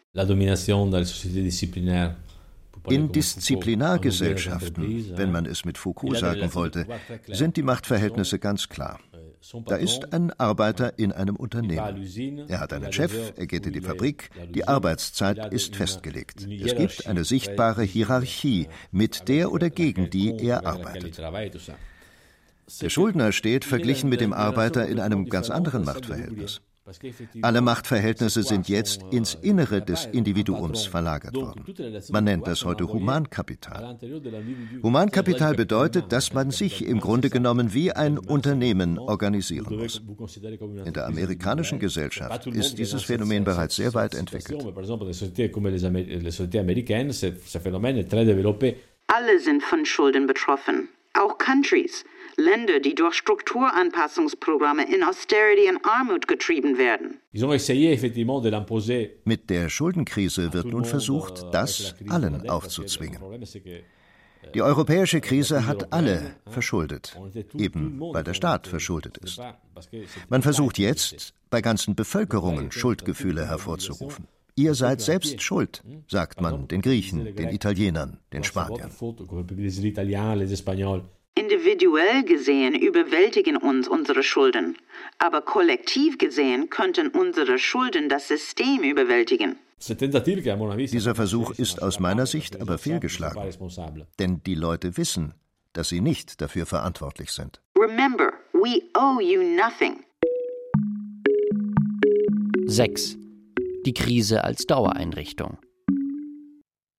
[2.89, 6.87] In Disziplinargesellschaften, wenn man es mit Foucault sagen wollte,
[7.27, 9.01] sind die Machtverhältnisse ganz klar.
[9.67, 12.47] Da ist ein Arbeiter in einem Unternehmen.
[12.49, 16.47] Er hat einen Chef, er geht in die Fabrik, die Arbeitszeit ist festgelegt.
[16.47, 21.19] Es gibt eine sichtbare Hierarchie, mit der oder gegen die er arbeitet.
[22.81, 26.61] Der Schuldner steht verglichen mit dem Arbeiter in einem ganz anderen Machtverhältnis.
[27.43, 31.65] Alle Machtverhältnisse sind jetzt ins Innere des Individuums verlagert worden.
[32.11, 33.99] Man nennt das heute Humankapital.
[34.83, 40.01] Humankapital bedeutet, dass man sich im Grunde genommen wie ein Unternehmen organisieren muss.
[40.85, 44.63] In der amerikanischen Gesellschaft ist dieses Phänomen bereits sehr weit entwickelt.
[49.09, 52.05] Alle sind von Schulden betroffen, auch Countries.
[52.37, 57.19] Länder, die durch Strukturanpassungsprogramme in Austerity und Armut getrieben werden.
[59.25, 63.21] Mit der Schuldenkrise wird nun versucht, das allen aufzuzwingen.
[64.55, 67.19] Die europäische Krise hat alle verschuldet,
[67.55, 69.41] eben weil der Staat verschuldet ist.
[70.29, 74.29] Man versucht jetzt, bei ganzen Bevölkerungen Schuldgefühle hervorzurufen.
[74.55, 78.91] Ihr seid selbst schuld, sagt man den Griechen, den Italienern, den Spaniern.
[81.39, 84.79] Individuell gesehen überwältigen uns unsere Schulden,
[85.19, 89.59] aber kollektiv gesehen könnten unsere Schulden das System überwältigen.
[89.79, 93.53] Dieser Versuch ist aus meiner Sicht aber fehlgeschlagen,
[94.19, 95.35] denn die Leute wissen,
[95.75, 97.61] dass sie nicht dafür verantwortlich sind.
[97.79, 100.03] Remember, we owe you nothing.
[102.67, 103.19] 6.
[103.85, 105.59] Die Krise als Dauereinrichtung.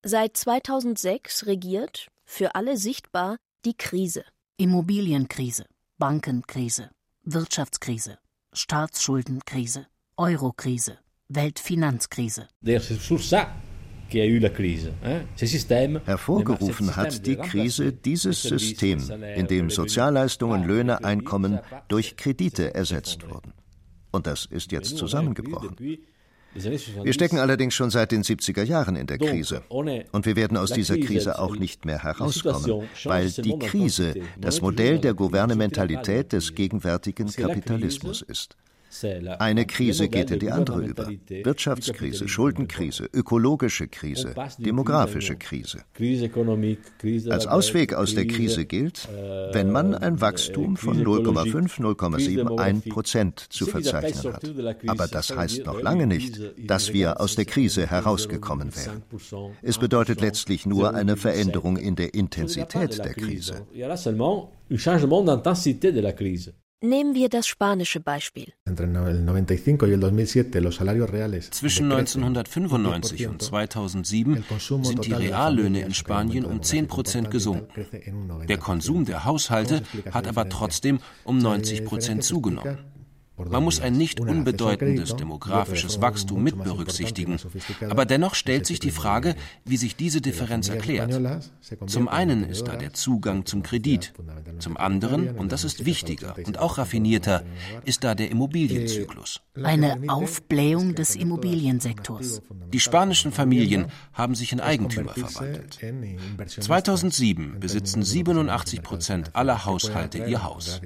[0.03, 4.23] Seit 2006 regiert, für alle sichtbar, die Krise.
[4.57, 5.65] Immobilienkrise,
[5.97, 6.89] Bankenkrise,
[7.23, 8.17] Wirtschaftskrise,
[8.53, 9.85] Staatsschuldenkrise,
[10.17, 10.97] Eurokrise,
[11.29, 12.47] Weltfinanzkrise.
[16.05, 18.99] Hervorgerufen hat die Krise dieses System,
[19.35, 23.53] in dem Sozialleistungen, Löhne, Einkommen durch Kredite ersetzt wurden.
[24.11, 25.75] Und das ist jetzt zusammengebrochen.
[27.03, 29.61] Wir stecken allerdings schon seit den 70er Jahren in der Krise.
[29.69, 34.99] Und wir werden aus dieser Krise auch nicht mehr herauskommen, weil die Krise das Modell
[34.99, 38.55] der Gouvernementalität des gegenwärtigen Kapitalismus ist.
[39.39, 41.09] Eine Krise geht in die andere über.
[41.29, 45.83] Wirtschaftskrise, Schuldenkrise, ökologische Krise, demografische Krise.
[47.29, 49.07] Als Ausweg aus der Krise gilt,
[49.51, 54.43] wenn man ein Wachstum von 0,5, 0,7, 1 Prozent zu verzeichnen hat.
[54.87, 59.03] Aber das heißt noch lange nicht, dass wir aus der Krise herausgekommen wären.
[59.61, 63.65] Es bedeutet letztlich nur eine Veränderung in der Intensität der Krise.
[66.79, 68.53] Nehmen wir das spanische Beispiel.
[71.49, 74.43] Zwischen 1995 und 2007
[74.83, 77.87] sind die Reallöhne in Spanien um 10 Prozent gesunken.
[78.47, 82.77] Der Konsum der Haushalte hat aber trotzdem um 90 Prozent zugenommen.
[83.37, 87.37] Man muss ein nicht unbedeutendes demografisches Wachstum mit berücksichtigen.
[87.89, 91.19] Aber dennoch stellt sich die Frage, wie sich diese Differenz erklärt.
[91.85, 94.13] Zum einen ist da der Zugang zum Kredit.
[94.59, 97.43] Zum anderen, und das ist wichtiger und auch raffinierter,
[97.85, 99.41] ist da der Immobilienzyklus.
[99.63, 102.41] Eine Aufblähung des Immobiliensektors.
[102.73, 105.77] Die spanischen Familien haben sich in Eigentümer verwandelt.
[106.47, 110.81] 2007 besitzen 87 Prozent aller Haushalte ihr Haus.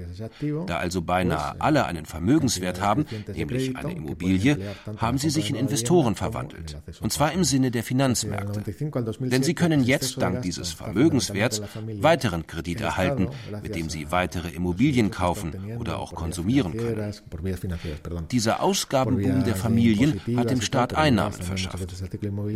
[0.66, 4.58] Da also beinahe alle einen Vermögen Vermögenswert haben, nämlich eine Immobilie,
[4.96, 6.76] haben sie sich in Investoren verwandelt.
[7.00, 8.62] Und zwar im Sinne der Finanzmärkte.
[9.20, 11.62] Denn sie können jetzt dank dieses Vermögenswerts
[12.00, 13.28] weiteren Kredit erhalten,
[13.62, 17.14] mit dem sie weitere Immobilien kaufen oder auch konsumieren können.
[18.30, 21.88] Dieser Ausgabenboom der Familien hat dem Staat Einnahmen verschafft.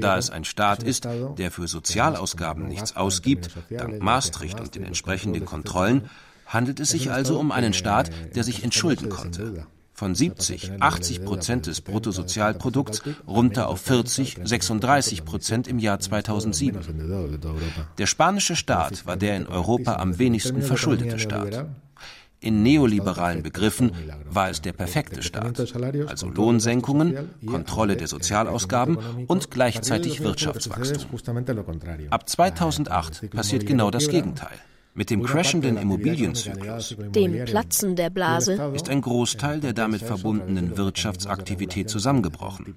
[0.01, 1.07] Da es ein Staat ist,
[1.39, 6.09] der für Sozialausgaben nichts ausgibt, dank Maastricht und den entsprechenden Kontrollen,
[6.47, 11.67] handelt es sich also um einen Staat, der sich entschulden konnte von 70, 80 Prozent
[11.67, 16.79] des Bruttosozialprodukts runter auf 40, 36 Prozent im Jahr 2007.
[17.97, 21.67] Der spanische Staat war der in Europa am wenigsten verschuldete Staat.
[22.41, 23.93] In neoliberalen Begriffen
[24.29, 25.59] war es der perfekte Staat,
[26.07, 31.19] also Lohnsenkungen, Kontrolle der Sozialausgaben und gleichzeitig Wirtschaftswachstum.
[32.11, 34.59] Ab 2008 passiert genau das Gegenteil.
[34.97, 41.91] Mit dem crashenden Immobilienzyklus, dem Platzen der Blase, ist ein Großteil der damit verbundenen Wirtschaftsaktivität
[41.91, 42.75] zusammengebrochen.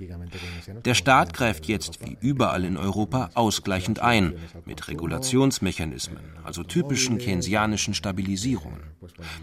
[0.84, 7.93] Der Staat greift jetzt wie überall in Europa ausgleichend ein mit Regulationsmechanismen, also typischen keynesianischen
[7.93, 8.82] Stabilisierungen.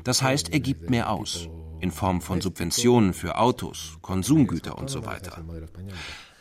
[0.04, 1.48] Das heißt, er gibt mehr aus
[1.80, 5.42] in Form von Subventionen für Autos, Konsumgüter und so weiter.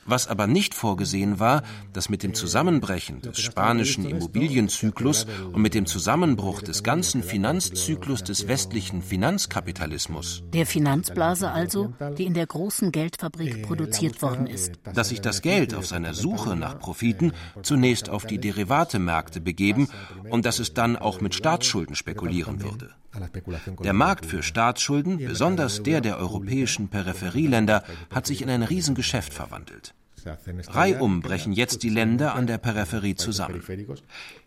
[0.08, 5.88] Was aber nicht vorgesehen war, dass mit dem Zusammenbrechen des spanischen Immobilienzyklus und mit dem
[5.88, 13.64] Zusammenbruch des ganzen Finanzzyklus des westlichen Finanzkapitalismus, der Finanzblase also, die in der großen Geldfabrik
[13.64, 18.38] produziert worden ist, dass sich das Geld auf seiner Suche nach Profiten zunächst auf die
[18.38, 19.90] Derivatemärkte begeben
[20.30, 22.94] und dass es dann auch mit Staatsschulden spekulieren würde.
[23.84, 29.94] Der Markt für Staatsschulden, besonders der der europäischen Peripherieländer, hat sich in ein Riesengeschäft verwandelt.
[30.68, 33.62] Reihum brechen jetzt die Länder an der Peripherie zusammen.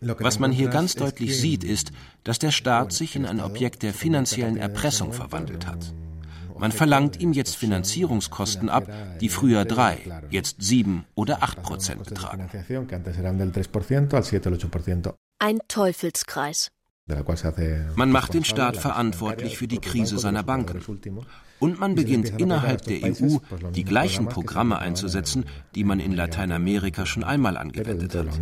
[0.01, 1.91] Was man hier ganz deutlich sieht, ist,
[2.23, 5.93] dass der Staat sich in ein Objekt der finanziellen Erpressung verwandelt hat.
[6.57, 8.89] Man verlangt ihm jetzt Finanzierungskosten ab,
[9.21, 9.97] die früher drei,
[10.29, 12.49] jetzt sieben oder acht Prozent betragen.
[15.39, 16.71] Ein Teufelskreis.
[17.95, 20.81] Man macht den Staat verantwortlich für die Krise seiner Banken.
[21.59, 23.37] Und man beginnt innerhalb der EU
[23.73, 25.45] die gleichen Programme einzusetzen,
[25.75, 28.39] die man in Lateinamerika schon einmal angewendet hat.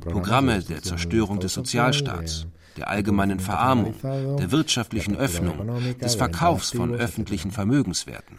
[0.00, 2.46] Programme der Zerstörung des Sozialstaats,
[2.76, 5.68] der allgemeinen Verarmung, der wirtschaftlichen Öffnung,
[6.00, 8.36] des Verkaufs von öffentlichen Vermögenswerten.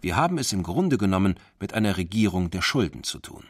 [0.00, 3.44] Wir haben es im Grunde genommen mit einer Regierung der Schulden zu tun.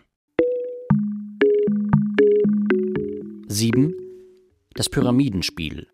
[3.48, 3.94] 7.
[4.74, 5.86] Das Pyramidenspiel,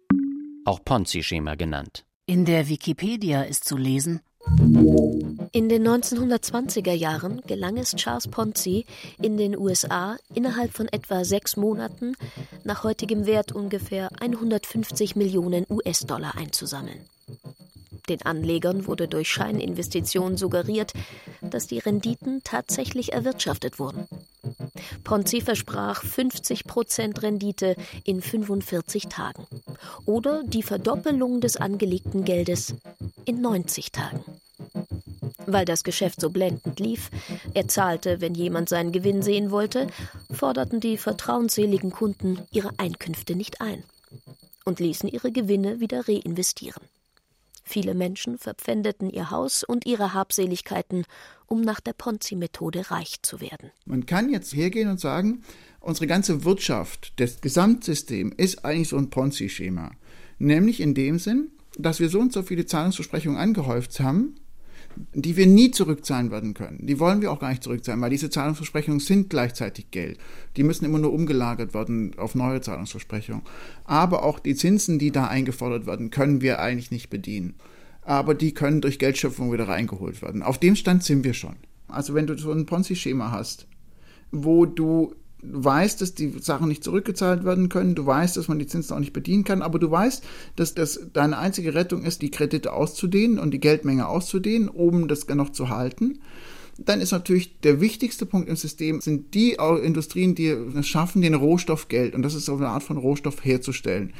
[0.64, 2.04] auch Ponzi-Schema genannt.
[2.26, 4.20] In der Wikipedia ist zu lesen,
[5.52, 8.86] in den 1920er Jahren gelang es Charles Ponzi
[9.20, 12.14] in den USA innerhalb von etwa sechs Monaten
[12.64, 17.04] nach heutigem Wert ungefähr 150 Millionen US-Dollar einzusammeln.
[18.08, 20.94] Den Anlegern wurde durch Scheininvestitionen suggeriert,
[21.42, 24.08] dass die Renditen tatsächlich erwirtschaftet wurden.
[25.04, 29.46] Ponzi versprach 50 Prozent Rendite in 45 Tagen
[30.07, 32.74] oder die Verdoppelung des angelegten Geldes
[33.24, 34.24] in 90 Tagen.
[35.47, 37.11] Weil das Geschäft so blendend lief,
[37.55, 39.87] er zahlte, wenn jemand seinen Gewinn sehen wollte,
[40.31, 43.83] forderten die vertrauensseligen Kunden ihre Einkünfte nicht ein
[44.64, 46.83] und ließen ihre Gewinne wieder reinvestieren.
[47.71, 51.05] Viele Menschen verpfändeten ihr Haus und ihre Habseligkeiten,
[51.47, 53.71] um nach der Ponzi-Methode reich zu werden.
[53.87, 55.45] Man kann jetzt hergehen und sagen,
[55.79, 59.93] unsere ganze Wirtschaft, das Gesamtsystem ist eigentlich so ein Ponzi-Schema.
[60.41, 64.35] Nämlich in dem Sinn, dass wir so und so viele Zahlungsversprechungen angehäuft haben,
[65.14, 66.86] die wir nie zurückzahlen werden können.
[66.86, 70.18] Die wollen wir auch gar nicht zurückzahlen, weil diese Zahlungsversprechungen sind gleichzeitig Geld.
[70.57, 73.43] Die müssen immer nur umgelagert werden auf neue Zahlungsversprechungen.
[73.84, 77.55] Aber auch die Zinsen, die da eingefordert werden, können wir eigentlich nicht bedienen.
[78.03, 80.43] Aber die können durch Geldschöpfung wieder reingeholt werden.
[80.43, 81.57] Auf dem Stand sind wir schon.
[81.88, 83.66] Also wenn du so ein Ponzi-Schema hast,
[84.30, 88.59] wo du du weißt, dass die Sachen nicht zurückgezahlt werden können, du weißt, dass man
[88.59, 90.24] die Zinsen auch nicht bedienen kann, aber du weißt,
[90.57, 95.26] dass das deine einzige Rettung ist, die Kredite auszudehnen und die Geldmenge auszudehnen, um das
[95.28, 96.20] noch zu halten.
[96.78, 101.34] Dann ist natürlich der wichtigste Punkt im System, sind die Industrien, die es schaffen, den
[101.34, 104.14] Rohstoff Geld, und das ist so eine Art von Rohstoff herzustellen.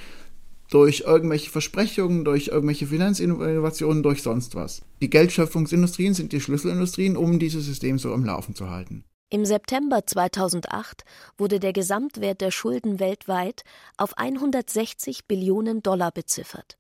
[0.71, 4.83] Durch irgendwelche Versprechungen, durch irgendwelche Finanzinnovationen, durch sonst was.
[5.01, 9.05] Die Geldschöpfungsindustrien sind die Schlüsselindustrien, um dieses System so am Laufen zu halten.
[9.33, 11.05] Im September 2008
[11.39, 13.63] wurde der Gesamtwert der Schulden weltweit
[13.97, 16.77] auf 160 Billionen Dollar beziffert.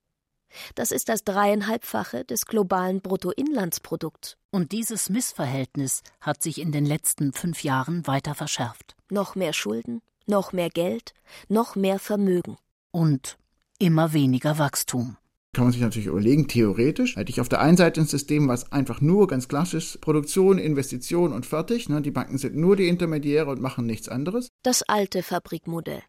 [0.74, 4.36] Das ist das dreieinhalbfache des globalen Bruttoinlandsprodukts.
[4.50, 8.96] Und dieses Missverhältnis hat sich in den letzten fünf Jahren weiter verschärft.
[9.10, 11.14] Noch mehr Schulden, noch mehr Geld,
[11.48, 12.56] noch mehr Vermögen.
[12.90, 13.38] Und
[13.78, 15.16] immer weniger Wachstum
[15.52, 18.70] kann man sich natürlich überlegen, theoretisch hätte ich auf der einen Seite ein System, was
[18.70, 23.50] einfach nur ganz klassisch Produktion, Investition und fertig, ne, die Banken sind nur die Intermediäre
[23.50, 24.48] und machen nichts anderes.
[24.62, 26.02] Das alte Fabrikmodell.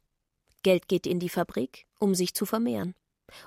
[0.63, 2.93] Geld geht in die Fabrik, um sich zu vermehren,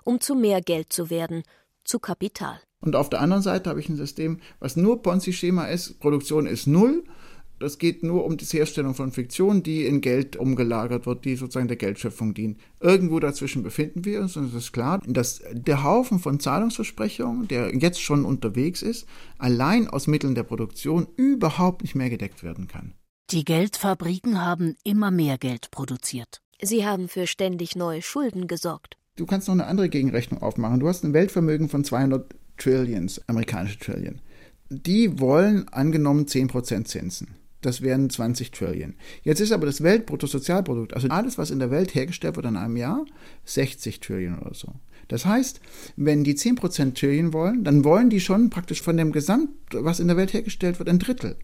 [0.03, 1.45] um zu mehr Geld zu werden,
[1.84, 2.59] zu Kapital.
[2.80, 6.66] Und auf der anderen Seite habe ich ein System, was nur Ponzi-Schema ist, Produktion ist
[6.66, 7.05] null
[7.61, 11.68] es geht nur um die Herstellung von Fiktion, die in Geld umgelagert wird, die sozusagen
[11.68, 12.59] der Geldschöpfung dient.
[12.80, 17.74] Irgendwo dazwischen befinden wir uns und es ist klar, dass der Haufen von Zahlungsversprechungen, der
[17.74, 19.07] jetzt schon unterwegs ist,
[19.38, 22.94] allein aus Mitteln der Produktion überhaupt nicht mehr gedeckt werden kann.
[23.30, 26.42] Die Geldfabriken haben immer mehr Geld produziert.
[26.61, 28.96] Sie haben für ständig neue Schulden gesorgt.
[29.16, 30.80] Du kannst noch eine andere Gegenrechnung aufmachen.
[30.80, 34.20] Du hast ein Weltvermögen von 200 Trillions, amerikanische Trillion.
[34.68, 37.28] Die wollen angenommen 10% Zinsen.
[37.65, 38.95] Das wären 20 Trillion.
[39.23, 42.77] Jetzt ist aber das Weltbruttosozialprodukt, also alles, was in der Welt hergestellt wird in einem
[42.77, 43.07] Jahr,
[43.47, 44.75] 60 Trillion oder so.
[45.09, 45.61] Das heißt,
[45.97, 50.09] wenn die 10% Trillion wollen, dann wollen die schon praktisch von dem Gesamt, was in
[50.09, 51.37] der Welt hergestellt wird, ein Drittel.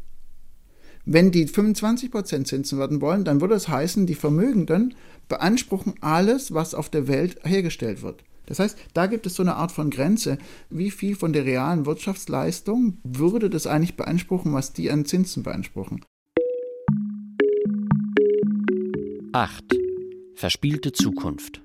[1.07, 4.95] Wenn die 25% Zinsen werden wollen, dann würde das heißen, die Vermögenden
[5.29, 8.25] beanspruchen alles, was auf der Welt hergestellt wird.
[8.51, 10.37] Das heißt, da gibt es so eine Art von Grenze.
[10.71, 16.05] Wie viel von der realen Wirtschaftsleistung würde das eigentlich beanspruchen, was die an Zinsen beanspruchen?
[19.33, 19.77] 8.
[20.35, 21.63] Verspielte Zukunft.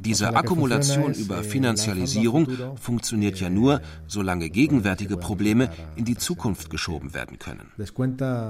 [0.00, 2.48] Diese Akkumulation über Finanzialisierung
[2.80, 7.72] funktioniert ja nur, solange gegenwärtige Probleme in die Zukunft geschoben werden können.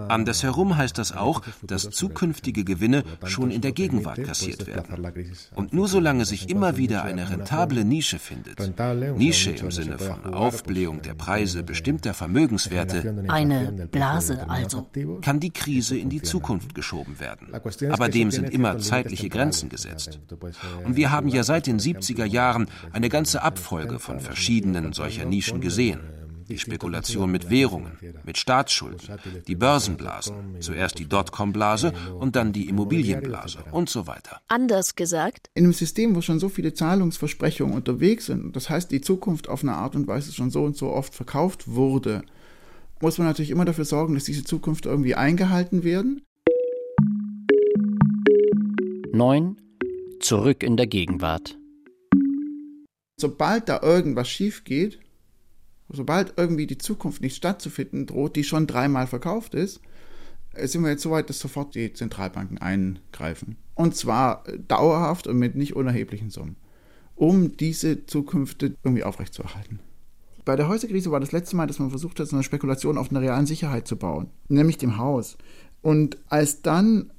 [0.08, 5.06] Andersherum heißt das auch, dass zukünftige Gewinne schon in der Gegenwart kassiert werden.
[5.54, 8.58] Und nur solange sich immer wieder eine rentable Nische findet,
[9.16, 14.86] Nische im Sinne von Aufblähung der Preise bestimmter Vermögenswerte, eine Blase also,
[15.20, 17.48] kann die Krise in die Zukunft geschoben werden.
[17.90, 20.17] Aber dem sind immer zeitliche Grenzen gesetzt.
[20.84, 25.60] Und wir haben ja seit den 70er Jahren eine ganze Abfolge von verschiedenen solcher Nischen
[25.60, 26.00] gesehen.
[26.48, 27.92] Die Spekulation mit Währungen,
[28.24, 34.40] mit Staatsschulden, die Börsenblasen, zuerst die Dotcom-Blase und dann die Immobilienblase und so weiter.
[34.48, 39.02] Anders gesagt, In einem System, wo schon so viele Zahlungsversprechungen unterwegs sind, das heißt, die
[39.02, 42.22] Zukunft auf eine Art und Weise schon so und so oft verkauft wurde,
[43.02, 46.22] muss man natürlich immer dafür sorgen, dass diese Zukunft irgendwie eingehalten werden.
[49.12, 49.56] 9.
[50.20, 51.58] Zurück in der Gegenwart.
[53.20, 55.00] Sobald da irgendwas schief geht,
[55.88, 59.80] sobald irgendwie die Zukunft nicht stattzufinden droht, die schon dreimal verkauft ist,
[60.52, 63.56] äh, sind wir jetzt so weit, dass sofort die Zentralbanken eingreifen.
[63.74, 66.56] Und zwar äh, dauerhaft und mit nicht unerheblichen Summen,
[67.14, 69.80] um diese Zukünfte irgendwie aufrechtzuerhalten.
[70.44, 73.10] Bei der Häuserkrise war das letzte Mal, dass man versucht hat, so eine Spekulation auf
[73.10, 75.36] einer realen Sicherheit zu bauen, nämlich dem Haus.
[75.82, 77.10] Und als dann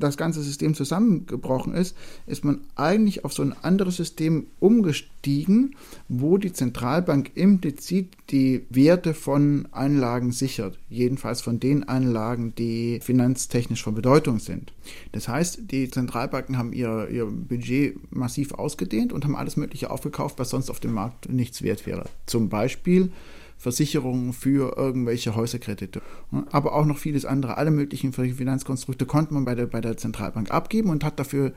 [0.00, 1.96] das ganze System zusammengebrochen ist,
[2.26, 5.76] ist man eigentlich auf so ein anderes System umgestiegen,
[6.08, 10.78] wo die Zentralbank implizit die Werte von Anlagen sichert.
[10.88, 14.72] Jedenfalls von den Anlagen, die finanztechnisch von Bedeutung sind.
[15.12, 20.38] Das heißt, die Zentralbanken haben ihr, ihr Budget massiv ausgedehnt und haben alles Mögliche aufgekauft,
[20.38, 22.04] was sonst auf dem Markt nichts wert wäre.
[22.26, 23.10] Zum Beispiel
[23.60, 26.00] Versicherungen für irgendwelche Häuserkredite.
[26.50, 27.58] Aber auch noch vieles andere.
[27.58, 31.52] Alle möglichen Finanzkonstrukte konnte man bei der, bei der Zentralbank abgeben und hat dafür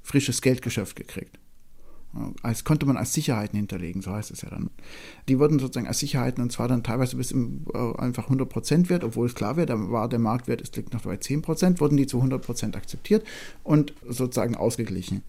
[0.00, 1.40] frisches Geldgeschäft gekriegt.
[2.42, 4.70] Als konnte man als Sicherheiten hinterlegen, so heißt es ja dann.
[5.28, 9.02] Die wurden sozusagen als Sicherheiten und zwar dann teilweise bis im, äh, einfach 100% wert,
[9.02, 12.06] obwohl es klar wäre, da war der Marktwert, es liegt noch bei 10%, wurden die
[12.06, 13.26] zu 100% akzeptiert
[13.64, 15.22] und sozusagen ausgeglichen.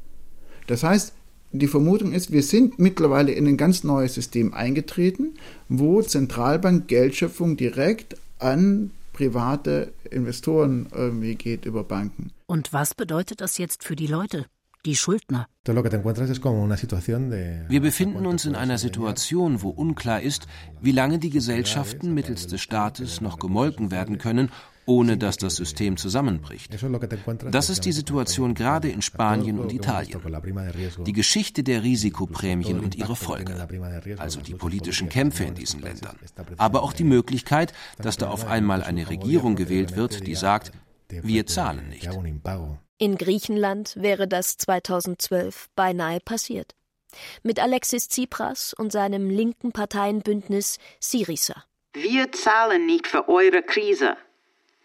[0.68, 1.14] Das heißt,
[1.52, 5.36] die Vermutung ist, wir sind mittlerweile in ein ganz neues System eingetreten,
[5.70, 12.32] wo Zentralbank Geldschöpfung direkt an private Investoren irgendwie geht über Banken.
[12.48, 14.46] Und was bedeutet das jetzt für die Leute,
[14.86, 15.48] die Schuldner?
[15.66, 20.48] Wir befinden uns in einer Situation, wo unklar ist,
[20.82, 24.50] wie lange die Gesellschaften mittels des Staates noch gemolken werden können,
[24.86, 26.72] ohne dass das System zusammenbricht.
[27.52, 30.20] Das ist die Situation gerade in Spanien und Italien.
[31.06, 33.68] Die Geschichte der Risikoprämien und ihre Folge,
[34.18, 36.18] also die politischen Kämpfe in diesen Ländern,
[36.58, 40.72] aber auch die Möglichkeit, dass da auf einmal eine Regierung gewählt wird, die sagt,
[41.10, 42.10] wir zahlen nicht.
[42.98, 46.76] in Griechenland wäre das 2012 beinahe passiert.
[47.44, 51.66] Mit Alexis Tsipras und seinem linken Parteienbündnis Syriza.
[51.94, 54.16] Wir zahlen nicht für eure Krise.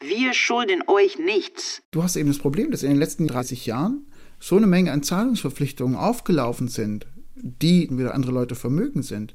[0.01, 1.83] Wir schulden euch nichts.
[1.91, 4.07] Du hast eben das Problem, dass in den letzten 30 Jahren
[4.39, 9.35] so eine Menge an Zahlungsverpflichtungen aufgelaufen sind, die wieder andere Leute vermögen sind.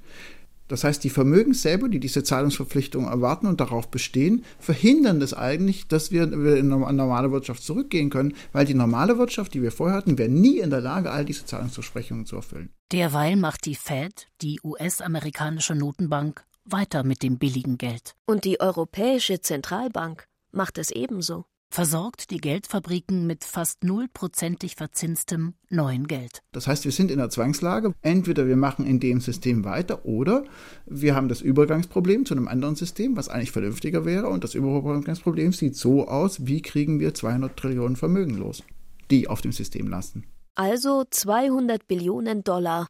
[0.67, 5.89] Das heißt, die Vermögen selber, die diese Zahlungsverpflichtungen erwarten und darauf bestehen, verhindern das eigentlich,
[5.89, 9.97] dass wir in eine normale Wirtschaft zurückgehen können, weil die normale Wirtschaft, die wir vorher
[9.97, 12.69] hatten, wäre nie in der Lage, all diese Zahlungsversprechungen zu erfüllen.
[12.93, 18.15] Derweil macht die Fed, die US-amerikanische Notenbank, weiter mit dem billigen Geld.
[18.25, 21.45] Und die Europäische Zentralbank macht es ebenso.
[21.73, 26.41] Versorgt die Geldfabriken mit fast nullprozentig verzinstem neuen Geld.
[26.51, 27.93] Das heißt, wir sind in der Zwangslage.
[28.01, 30.43] Entweder wir machen in dem System weiter oder
[30.85, 34.27] wir haben das Übergangsproblem zu einem anderen System, was eigentlich vernünftiger wäre.
[34.27, 38.63] Und das Übergangsproblem sieht so aus, wie kriegen wir 200 Trillionen Vermögen los,
[39.09, 40.25] die auf dem System lasten.
[40.55, 42.89] Also 200 Billionen Dollar,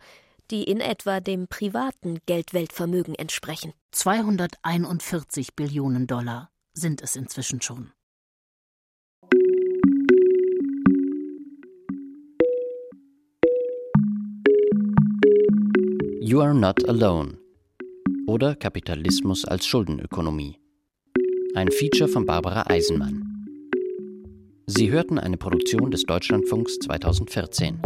[0.49, 3.73] die in etwa dem privaten Geldweltvermögen entsprechen.
[3.91, 7.91] 241 Billionen Dollar sind es inzwischen schon.
[16.21, 17.37] You are not alone
[18.25, 20.57] oder Kapitalismus als Schuldenökonomie.
[21.55, 23.27] Ein Feature von Barbara Eisenmann.
[24.67, 27.81] Sie hörten eine Produktion des Deutschlandfunks 2014.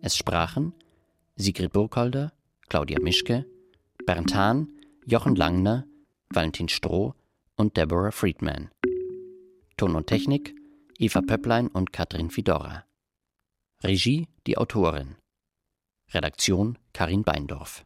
[0.00, 0.72] Es sprachen
[1.36, 2.32] Sigrid Burkholder,
[2.68, 3.46] Claudia Mischke,
[4.04, 4.68] Bernd Hahn,
[5.04, 5.86] Jochen Langner,
[6.30, 7.14] Valentin Stroh
[7.56, 8.70] und Deborah Friedman.
[9.76, 10.54] Ton und Technik
[10.98, 12.84] Eva Pöpplein und Katrin Fidora.
[13.82, 15.16] Regie die Autorin.
[16.12, 17.85] Redaktion Karin Beindorf.